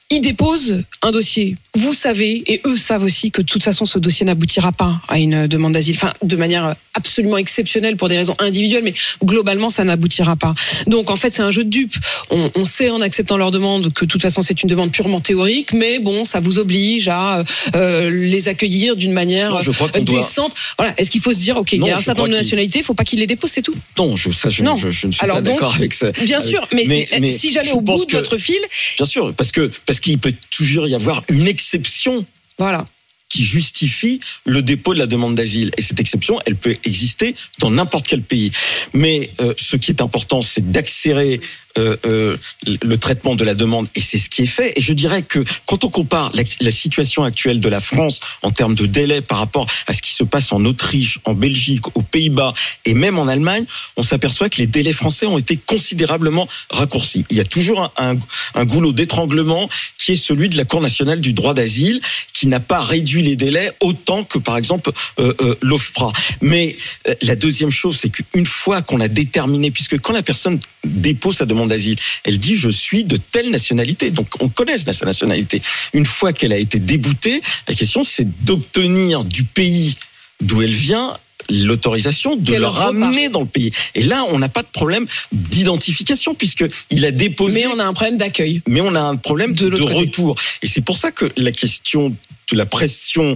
Ils 0.09 0.21
déposent 0.21 0.83
un 1.03 1.11
dossier. 1.11 1.57
Vous 1.75 1.93
savez, 1.93 2.41
et 2.47 2.61
eux 2.65 2.77
savent 2.77 3.03
aussi 3.03 3.29
que 3.29 3.41
de 3.41 3.45
toute 3.45 3.61
façon, 3.61 3.83
ce 3.83 3.99
dossier 3.99 4.25
n'aboutira 4.25 4.71
pas 4.71 5.01
à 5.09 5.19
une 5.19 5.47
demande 5.47 5.73
d'asile. 5.73 5.95
Enfin, 5.95 6.13
de 6.23 6.35
manière 6.37 6.75
absolument 6.93 7.37
exceptionnelle 7.37 7.97
pour 7.97 8.07
des 8.07 8.17
raisons 8.17 8.35
individuelles, 8.39 8.83
mais 8.85 8.93
globalement, 9.23 9.69
ça 9.69 9.83
n'aboutira 9.83 10.37
pas. 10.37 10.55
Donc, 10.87 11.09
en 11.11 11.17
fait, 11.17 11.31
c'est 11.33 11.41
un 11.41 11.51
jeu 11.51 11.65
de 11.65 11.69
dupes. 11.69 11.95
On, 12.31 12.49
on 12.55 12.63
sait 12.65 12.89
en 12.89 13.01
acceptant 13.01 13.35
leur 13.35 13.51
demande 13.51 13.91
que 13.93 14.05
de 14.05 14.09
toute 14.09 14.21
façon, 14.21 14.41
c'est 14.41 14.63
une 14.63 14.69
demande 14.69 14.91
purement 14.91 15.19
théorique, 15.19 15.73
mais 15.73 15.99
bon, 15.99 16.23
ça 16.23 16.39
vous 16.39 16.57
oblige 16.57 17.09
à 17.09 17.43
euh, 17.75 18.09
les 18.09 18.47
accueillir 18.47 18.95
d'une 18.95 19.11
manière 19.11 19.49
Non, 19.51 19.59
je 19.61 19.71
crois 19.71 19.89
qu'on 19.89 20.01
doit- 20.03 20.21
décente. 20.21 20.53
Voilà. 20.77 20.93
Est-ce 20.97 21.11
qu'il 21.11 21.21
faut 21.21 21.33
se 21.33 21.39
dire, 21.39 21.57
ok, 21.57 21.73
il 21.73 21.83
y 21.83 21.91
a 21.91 21.97
un 21.97 22.01
certain 22.01 22.21
nombre 22.21 22.33
de 22.33 22.37
nationalités, 22.37 22.79
il 22.79 22.85
faut 22.85 22.93
pas 22.93 23.03
qu'ils 23.03 23.19
les 23.19 23.27
déposent, 23.27 23.51
c'est 23.51 23.61
tout. 23.61 23.75
Non, 23.97 24.15
je, 24.15 24.31
ça, 24.31 24.49
je, 24.49 24.63
Non. 24.63 24.77
je, 24.77 24.89
je 24.89 25.07
ne 25.07 25.11
suis 25.11 25.21
Alors 25.21 25.37
pas 25.37 25.41
d'accord 25.41 25.75
avec 25.75 25.91
ça. 25.93 26.11
Bien 26.23 26.39
Euh, 26.39 26.41
sûr, 26.41 26.65
mais, 26.73 26.85
mais 27.19 27.29
si 27.37 27.51
j'allais 27.51 27.71
au 27.73 27.81
bout 27.81 28.05
de 28.05 28.13
votre 28.13 28.37
fil, 28.37 28.55
Bien 28.95 29.05
sûr, 29.05 29.33
parce 29.35 29.51
que 29.51 29.69
parce 29.85 29.96
qu'il 29.99 30.19
peut 30.19 30.33
toujours 30.49 30.87
y 30.87 30.95
avoir 30.95 31.23
une 31.29 31.47
exception 31.47 32.25
voilà. 32.57 32.85
Qui 33.29 33.43
justifie 33.43 34.19
le 34.45 34.61
dépôt 34.61 34.93
de 34.93 34.99
la 34.99 35.07
demande 35.07 35.35
d'asile. 35.35 35.71
Et 35.77 35.81
cette 35.81 35.99
exception, 35.99 36.39
elle 36.45 36.55
peut 36.55 36.75
exister 36.85 37.35
dans 37.59 37.71
n'importe 37.71 38.07
quel 38.07 38.21
pays. 38.21 38.51
Mais 38.93 39.31
euh, 39.41 39.53
ce 39.57 39.75
qui 39.75 39.91
est 39.91 40.01
important, 40.01 40.41
c'est 40.41 40.71
d'accélérer 40.71 41.41
euh, 41.77 41.95
euh, 42.05 42.37
le 42.81 42.97
traitement 42.97 43.35
de 43.35 43.43
la 43.43 43.53
demande, 43.53 43.87
et 43.93 44.01
c'est 44.01 44.17
ce 44.17 44.29
qui 44.29 44.41
est 44.41 44.47
fait. 44.47 44.73
Et 44.75 44.81
je 44.81 44.93
dirais 44.93 45.21
que 45.21 45.43
quand 45.67 45.83
on 45.83 45.89
compare 45.89 46.31
la, 46.33 46.71
situation 46.71 47.23
actuelle 47.23 47.59
de 47.59 47.69
la 47.69 47.79
France 47.79 48.19
en 48.41 48.49
termes 48.49 48.73
de 48.73 48.87
délai 48.87 49.21
par 49.21 49.37
rapport 49.37 49.67
à 49.85 49.93
ce 49.93 50.01
qui 50.01 50.11
se 50.11 50.23
passe 50.23 50.51
en 50.51 50.65
Autriche, 50.65 51.19
en 51.25 51.33
Belgique, 51.33 51.95
aux 51.95 52.01
Pays-Bas 52.01 52.53
et 52.85 52.95
même 52.95 53.19
en 53.19 53.27
Allemagne, 53.27 53.65
on 53.95 54.01
s'aperçoit 54.01 54.49
que 54.49 54.57
les 54.57 54.67
délais 54.67 54.91
français 54.91 55.27
ont 55.27 55.37
été 55.37 55.55
considérablement 55.55 56.47
raccourcis. 56.71 57.25
Il 57.29 57.37
y 57.37 57.41
a 57.41 57.45
toujours 57.45 57.93
un, 57.97 58.15
un 58.55 58.65
goulot 58.65 58.91
d'étranglement 58.91 59.69
qui 59.99 60.13
est 60.13 60.15
celui 60.15 60.49
de 60.49 60.57
la 60.57 60.65
Cour 60.65 60.81
nationale 60.81 61.21
du 61.21 61.33
droit 61.33 61.53
d'asile, 61.53 62.01
qui 62.33 62.47
n'a 62.47 62.59
pas 62.59 62.81
réduit 62.81 63.16
les 63.21 63.35
délais 63.35 63.69
autant 63.79 64.23
que 64.23 64.37
par 64.37 64.57
exemple 64.57 64.91
euh, 65.19 65.33
euh, 65.41 65.55
l'OFPRA. 65.61 66.11
Mais 66.41 66.75
euh, 67.07 67.13
la 67.23 67.35
deuxième 67.35 67.71
chose, 67.71 67.99
c'est 68.01 68.09
qu'une 68.09 68.45
fois 68.45 68.81
qu'on 68.81 68.99
a 68.99 69.07
déterminé, 69.07 69.71
puisque 69.71 69.99
quand 69.99 70.13
la 70.13 70.23
personne 70.23 70.59
dépose 70.83 71.37
sa 71.37 71.45
demande 71.45 71.69
d'asile, 71.69 71.97
elle 72.23 72.37
dit 72.37 72.55
je 72.55 72.69
suis 72.69 73.03
de 73.03 73.17
telle 73.17 73.49
nationalité, 73.49 74.11
donc 74.11 74.27
on 74.41 74.49
connaît 74.49 74.77
sa 74.77 75.05
nationalité. 75.05 75.61
Une 75.93 76.05
fois 76.05 76.33
qu'elle 76.33 76.53
a 76.53 76.57
été 76.57 76.79
déboutée, 76.79 77.41
la 77.67 77.73
question 77.73 78.03
c'est 78.03 78.27
d'obtenir 78.43 79.23
du 79.23 79.43
pays 79.43 79.95
d'où 80.41 80.61
elle 80.61 80.73
vient 80.73 81.17
l'autorisation 81.49 82.35
de 82.35 82.53
le 82.55 82.65
ramener 82.65 83.29
dans 83.29 83.41
le 83.41 83.45
pays. 83.45 83.71
Et 83.95 84.03
là, 84.03 84.23
on 84.31 84.39
n'a 84.39 84.49
pas 84.49 84.63
de 84.63 84.67
problème 84.71 85.05
d'identification 85.31 86.35
puisque 86.35 86.65
il 86.89 87.05
a 87.05 87.11
déposé 87.11 87.61
Mais 87.61 87.67
on 87.67 87.79
a 87.79 87.85
un 87.85 87.93
problème 87.93 88.17
d'accueil. 88.17 88.61
mais 88.67 88.81
on 88.81 88.95
a 88.95 89.01
un 89.01 89.15
problème 89.15 89.53
De 89.53 89.81
retour. 89.81 90.35
Et 90.61 90.67
c'est 90.67 90.81
pour 90.81 90.97
ça 90.97 91.11
que 91.11 91.31
la 91.37 91.51
question 91.51 92.15
de 92.51 92.57
la 92.57 92.65
pression 92.65 93.35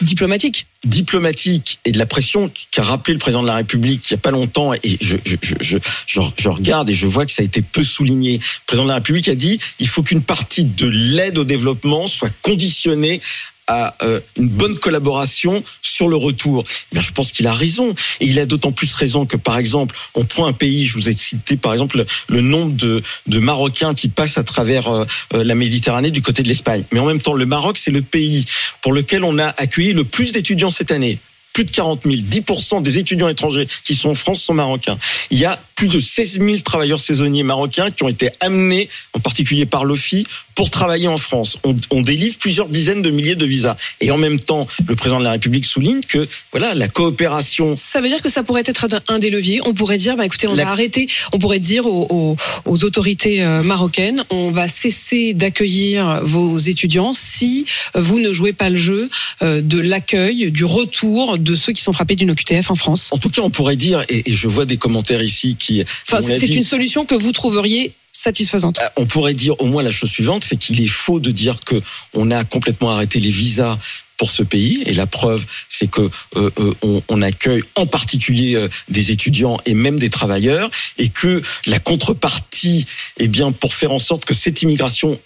Diplomatique. 0.00 0.66
diplomatique 0.84 1.78
et 1.84 1.92
de 1.92 1.98
la 1.98 2.06
pression 2.06 2.50
qu'a 2.72 2.82
rappelé 2.82 3.14
le 3.14 3.20
président 3.20 3.42
de 3.42 3.46
la 3.46 3.54
République 3.54 4.08
il 4.10 4.14
n'y 4.14 4.18
a 4.18 4.20
pas 4.20 4.30
longtemps, 4.32 4.74
et 4.74 4.98
je, 5.00 5.16
je, 5.24 5.36
je, 5.60 5.78
je 6.06 6.48
regarde 6.48 6.90
et 6.90 6.94
je 6.94 7.06
vois 7.06 7.24
que 7.24 7.32
ça 7.32 7.42
a 7.42 7.44
été 7.44 7.62
peu 7.62 7.84
souligné. 7.84 8.34
Le 8.34 8.40
président 8.66 8.84
de 8.84 8.88
la 8.88 8.96
République 8.96 9.28
a 9.28 9.34
dit 9.34 9.60
il 9.78 9.88
faut 9.88 10.02
qu'une 10.02 10.22
partie 10.22 10.64
de 10.64 10.88
l'aide 10.88 11.38
au 11.38 11.44
développement 11.44 12.06
soit 12.08 12.30
conditionnée 12.42 13.20
à 13.68 13.94
euh, 14.02 14.20
une 14.36 14.48
bonne 14.48 14.76
collaboration 14.78 15.62
sur 15.82 16.08
le 16.08 16.16
retour. 16.16 16.64
Eh 16.96 17.00
je 17.00 17.12
pense 17.12 17.30
qu'il 17.30 17.46
a 17.46 17.52
raison. 17.52 17.94
Et 18.20 18.26
il 18.26 18.40
a 18.40 18.46
d'autant 18.46 18.72
plus 18.72 18.92
raison 18.94 19.26
que, 19.26 19.36
par 19.36 19.58
exemple, 19.58 19.94
on 20.14 20.24
prend 20.24 20.46
un 20.46 20.52
pays, 20.52 20.86
je 20.86 20.94
vous 20.94 21.08
ai 21.08 21.12
cité 21.12 21.56
par 21.56 21.72
exemple 21.72 21.98
le, 21.98 22.06
le 22.28 22.40
nombre 22.40 22.72
de, 22.72 23.02
de 23.26 23.38
Marocains 23.38 23.94
qui 23.94 24.08
passent 24.08 24.38
à 24.38 24.44
travers 24.44 24.88
euh, 24.88 25.04
euh, 25.34 25.44
la 25.44 25.54
Méditerranée 25.54 26.10
du 26.10 26.22
côté 26.22 26.42
de 26.42 26.48
l'Espagne. 26.48 26.84
Mais 26.92 26.98
en 26.98 27.06
même 27.06 27.20
temps, 27.20 27.34
le 27.34 27.46
Maroc, 27.46 27.76
c'est 27.78 27.90
le 27.90 28.02
pays 28.02 28.44
pour 28.82 28.92
lequel 28.92 29.24
on 29.24 29.38
a 29.38 29.46
accueilli 29.58 29.92
le 29.92 30.04
plus 30.04 30.32
d'étudiants 30.32 30.70
cette 30.70 30.90
année. 30.90 31.18
Plus 31.52 31.64
de 31.64 31.70
40 31.70 32.02
000, 32.04 32.16
10% 32.16 32.82
des 32.82 32.98
étudiants 32.98 33.28
étrangers 33.28 33.66
qui 33.84 33.94
sont 33.94 34.10
en 34.10 34.14
France 34.14 34.42
sont 34.42 34.54
marocains. 34.54 34.98
Il 35.30 35.38
y 35.38 35.44
a 35.44 35.60
plus 35.78 35.86
de 35.86 36.00
16 36.00 36.40
000 36.40 36.56
travailleurs 36.64 36.98
saisonniers 36.98 37.44
marocains 37.44 37.92
qui 37.92 38.02
ont 38.02 38.08
été 38.08 38.30
amenés, 38.40 38.88
en 39.12 39.20
particulier 39.20 39.64
par 39.64 39.84
l'OFI, 39.84 40.26
pour 40.56 40.70
travailler 40.72 41.06
en 41.06 41.18
France. 41.18 41.56
On, 41.62 41.72
on 41.92 42.02
délivre 42.02 42.36
plusieurs 42.36 42.66
dizaines 42.68 43.00
de 43.00 43.10
milliers 43.10 43.36
de 43.36 43.46
visas. 43.46 43.76
Et 44.00 44.10
en 44.10 44.16
même 44.18 44.40
temps, 44.40 44.66
le 44.88 44.96
président 44.96 45.20
de 45.20 45.24
la 45.24 45.30
République 45.30 45.64
souligne 45.64 46.00
que 46.00 46.26
voilà 46.50 46.74
la 46.74 46.88
coopération 46.88 47.76
Ça 47.76 48.00
veut 48.00 48.08
dire 48.08 48.20
que 48.20 48.28
ça 48.28 48.42
pourrait 48.42 48.64
être 48.66 48.88
un- 49.06 49.20
des 49.20 49.30
leviers. 49.30 49.60
On 49.64 49.72
pourrait 49.72 49.98
dire, 49.98 50.16
bah, 50.16 50.26
écoutez, 50.26 50.48
on 50.48 50.54
La- 50.56 50.64
va 50.64 50.70
arrêter. 50.72 51.06
On 51.32 51.38
pourrait 51.38 51.60
dire 51.60 51.86
aux, 51.86 52.08
aux- 52.10 52.36
aux 52.64 52.82
autorités 52.84 53.44
euh, 53.44 53.62
marocaines, 53.62 54.24
on 54.30 54.50
va 54.50 54.66
cesser 54.66 55.32
d'accueillir 55.32 56.22
vos 56.24 56.58
étudiants 56.58 57.12
si 57.14 57.66
vous 57.94 58.18
ne 58.18 58.32
jouez 58.32 58.52
pas 58.52 58.68
le 58.68 58.78
jeu 58.78 59.08
euh, 59.42 59.60
de 59.62 59.78
l'accueil, 59.78 60.50
du 60.50 60.64
retour 60.64 61.38
de 61.38 61.54
ceux 61.54 61.72
qui 61.72 61.82
sont 61.82 61.92
frappés 61.92 62.16
d'une 62.16 62.32
OQTF 62.32 62.72
en 62.72 62.74
France. 62.74 63.10
En 63.12 63.18
tout 63.18 63.30
cas, 63.30 63.42
on 63.42 63.50
pourrait 63.50 63.76
dire, 63.76 64.04
et, 64.08 64.28
et 64.28 64.34
je 64.34 64.48
vois 64.48 64.64
des 64.64 64.76
commentaires 64.76 65.22
ici 65.22 65.54
qui, 65.56 65.67
Enfin, 66.06 66.20
c'est 66.22 66.46
une 66.46 66.64
solution 66.64 67.04
que 67.04 67.14
vous 67.14 67.32
trouveriez 67.32 67.92
satisfaisante. 68.12 68.80
on 68.96 69.06
pourrait 69.06 69.32
dire 69.32 69.54
au 69.60 69.66
moins 69.66 69.82
la 69.82 69.90
chose 69.90 70.10
suivante, 70.10 70.44
c'est 70.44 70.56
qu'il 70.56 70.80
est 70.82 70.88
faux 70.88 71.20
de 71.20 71.30
dire 71.30 71.60
que 71.60 71.80
on 72.14 72.30
a 72.30 72.44
complètement 72.44 72.90
arrêté 72.90 73.20
les 73.20 73.30
visas 73.30 73.78
pour 74.18 74.30
ce 74.30 74.42
pays. 74.42 74.82
Et 74.84 74.92
la 74.92 75.06
preuve, 75.06 75.46
c'est 75.70 75.88
que 75.88 76.10
euh, 76.36 76.50
euh, 76.58 76.74
on, 76.82 77.02
on 77.08 77.22
accueille 77.22 77.62
en 77.76 77.86
particulier 77.86 78.56
euh, 78.56 78.68
des 78.88 79.12
étudiants 79.12 79.58
et 79.64 79.72
même 79.72 79.98
des 79.98 80.10
travailleurs, 80.10 80.68
et 80.98 81.08
que 81.08 81.40
la 81.66 81.78
contrepartie, 81.78 82.84
eh 83.18 83.28
bien, 83.28 83.52
pour 83.52 83.72
faire 83.72 83.92
en 83.92 83.98
sorte 83.98 84.26
que 84.26 84.34
cette 84.34 84.60
immigration 84.60 85.18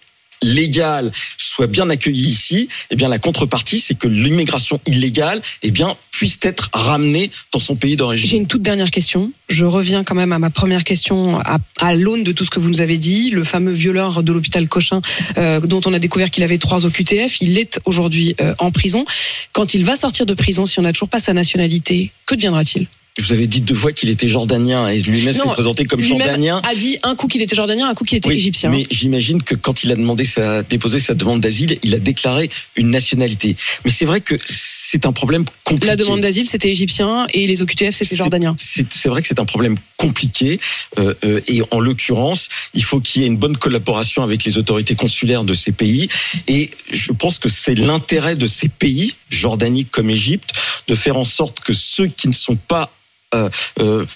légale 0.43 1.11
soit 1.39 1.67
bien 1.67 1.89
accueillie 1.91 2.29
ici, 2.29 2.69
eh 2.91 2.97
bien 2.97 3.09
la 3.09 3.19
contrepartie 3.19 3.81
c'est 3.81 3.95
que 3.95 4.09
l'immigration 4.09 4.81
illégale 4.87 5.41
eh 5.63 5.71
bien 5.71 5.95
puisse 6.11 6.39
être 6.43 6.71
ramenée 6.73 7.31
dans 7.53 7.59
son 7.59 7.77
pays 7.77 7.91
J'ai 7.93 7.97
d'origine. 7.97 8.37
une 8.43 8.47
toute 8.47 8.63
dernière 8.63 8.91
question. 8.91 9.33
Je 9.49 9.65
reviens 9.65 10.03
quand 10.05 10.15
même 10.15 10.33
à 10.33 10.39
ma 10.39 10.51
première 10.51 10.85
question 10.85 11.39
à, 11.41 11.59
à 11.81 11.95
l'aune 11.95 12.25
de 12.25 12.33
tout 12.33 12.45
ce 12.45 12.51
que 12.51 12.59
vous 12.61 12.69
nous 12.69 12.81
avez 12.81 12.97
dit. 12.97 13.31
Le 13.31 13.45
fameux 13.45 13.73
violeur 13.73 14.23
de 14.23 14.33
l'hôpital 14.33 14.67
Cochin, 14.69 15.03
euh, 15.37 15.61
dont 15.61 15.81
on 15.85 15.93
a 15.93 15.99
découvert 15.99 16.31
qu'il 16.31 16.43
avait 16.43 16.59
trois 16.59 16.87
OQTF, 16.87 17.41
il 17.41 17.59
est 17.59 17.81
aujourd'hui 17.85 18.35
euh, 18.41 18.55
en 18.59 18.71
prison. 18.71 19.05
Quand 19.53 19.75
il 19.75 19.85
va 19.85 19.97
sortir 19.97 20.25
de 20.27 20.35
prison, 20.35 20.65
si 20.65 20.79
on 20.79 20.83
n'a 20.83 20.93
toujours 20.93 21.09
pas 21.11 21.21
sa 21.21 21.33
nationalité, 21.35 22.13
que 22.27 22.35
deviendra-t-il? 22.35 22.87
Vous 23.19 23.33
avez 23.33 23.47
dit 23.47 23.61
deux 23.61 23.75
fois 23.75 23.93
qu'il 23.93 24.09
était 24.09 24.29
jordanien 24.29 24.89
et 24.89 25.01
lui-même 25.01 25.35
s'est 25.35 25.41
présenté 25.49 25.85
comme 25.85 26.03
jordanien. 26.03 26.63
a 26.65 26.75
dit 26.75 26.99
un 27.03 27.15
coup 27.15 27.29
qu'il 27.29 27.43
était 27.43 27.55
jordanien, 27.55 27.89
un 27.89 27.95
coup 27.95 28.05
qu'il 28.05 28.19
était 28.19 28.29
Oui, 28.29 28.37
égyptien. 28.37 28.71
Mais 28.71 28.87
j'imagine 28.91 29.43
que 29.43 29.55
quand 29.55 29.85
il 29.85 29.93
a 29.93 29.97
demandé 29.97 30.25
sa, 30.25 30.63
déposé 30.63 30.99
sa 30.99 31.15
demande 31.15 31.41
d'asile, 31.41 31.79
il 31.83 31.95
a 31.95 31.99
déclaré 31.99 32.49
une 32.77 32.89
nationalité. 32.89 33.57
Mais 33.85 33.91
c'est 33.91 34.07
vrai 34.07 34.23
que 34.23 34.35
c'est 34.47 35.05
un 35.05 35.13
problème 35.13 35.45
compliqué. 35.65 35.89
La 35.89 35.97
demande 35.97 36.21
d'asile, 36.21 36.49
c'était 36.49 36.71
égyptien 36.71 37.27
et 37.35 37.47
les 37.47 37.61
OQTF, 37.61 37.95
c'était 37.95 38.17
jordanien. 38.17 38.57
C'est 38.59 39.09
vrai 39.09 39.21
que 39.21 39.29
c'est 39.29 39.41
un 39.41 39.45
problème 39.45 39.77
compliqué 39.99 40.59
euh, 40.99 41.15
euh, 41.25 41.41
et 41.49 41.63
en 41.71 41.81
l'occurrence, 41.81 42.49
il 42.75 42.83
faut 42.83 43.01
qu'il 43.01 43.23
y 43.23 43.25
ait 43.25 43.29
une 43.29 43.37
bonne 43.37 43.57
collaboration 43.57 44.23
avec 44.23 44.45
les 44.45 44.59
autorités 44.59 44.95
consulaires 44.95 45.45
de 45.45 45.55
ces 45.55 45.71
pays 45.71 46.09
et 46.49 46.71
je 46.91 47.13
pense 47.13 47.39
que 47.39 47.49
c'est 47.49 47.75
l'intérêt 47.75 48.37
de 48.37 48.47
ces 48.47 48.69
pays, 48.69 49.15
Jordanie 49.31 49.85
comme 49.85 50.11
Égypte, 50.11 50.53
de 50.89 50.95
faire 50.95 51.17
en 51.17 51.25
sorte 51.25 51.61
que 51.61 51.73
ceux 51.73 52.07
qui 52.07 52.27
ne 52.27 52.33
sont 52.33 52.57
pas 52.57 52.91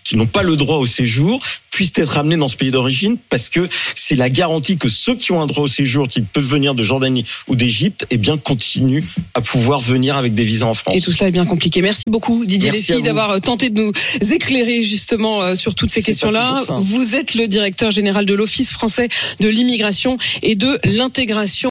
qui 0.03 0.17
n'ont 0.17 0.27
pas 0.27 0.43
le 0.43 0.57
droit 0.57 0.77
au 0.77 0.87
séjour 0.87 1.41
puissent 1.77 1.93
être 1.97 2.17
amenés 2.17 2.39
dans 2.39 2.49
ce 2.49 2.57
pays 2.57 2.71
d'origine 2.71 3.19
parce 3.29 3.51
que 3.51 3.69
c'est 3.95 4.17
la 4.17 4.31
garantie 4.31 4.79
que 4.79 4.89
ceux 4.89 5.15
qui 5.15 5.33
ont 5.33 5.43
un 5.43 5.47
droit 5.47 5.65
au 5.65 5.69
séjour, 5.69 6.09
qui 6.09 6.23
peuvent 6.23 6.43
venir 6.43 6.75
de 6.75 6.83
Jordanie 6.83 7.25
ou 7.49 7.55
d'Égypte, 7.55 8.07
eh 8.09 8.17
bien 8.17 8.39
continuent 8.39 9.05
à 9.35 9.43
pouvoir 9.43 9.81
venir 9.81 10.17
avec 10.17 10.33
des 10.33 10.43
visas 10.43 10.65
en 10.65 10.73
France. 10.73 10.95
Et 10.97 11.03
tout 11.03 11.13
cela 11.13 11.29
est 11.29 11.33
bien 11.33 11.45
compliqué. 11.45 11.83
Merci 11.83 12.05
beaucoup 12.09 12.47
Didier 12.47 12.71
Lesky 12.71 13.03
d'avoir 13.03 13.31
euh, 13.31 13.41
tenté 13.41 13.69
de 13.69 13.79
nous 13.79 13.93
éclairer 14.33 14.83
justement 14.83 15.43
euh, 15.43 15.55
sur 15.55 15.75
toutes 15.75 15.91
ces 15.91 16.03
questions-là. 16.03 16.65
Vous 16.81 17.15
êtes 17.15 17.35
le 17.35 17.47
directeur 17.47 17.91
général 17.91 18.25
de 18.25 18.33
l'Office 18.33 18.73
français 18.73 19.09
de 19.41 19.49
l'immigration 19.49 20.17
et 20.43 20.55
de 20.55 20.79
l'intégration. 20.85 21.57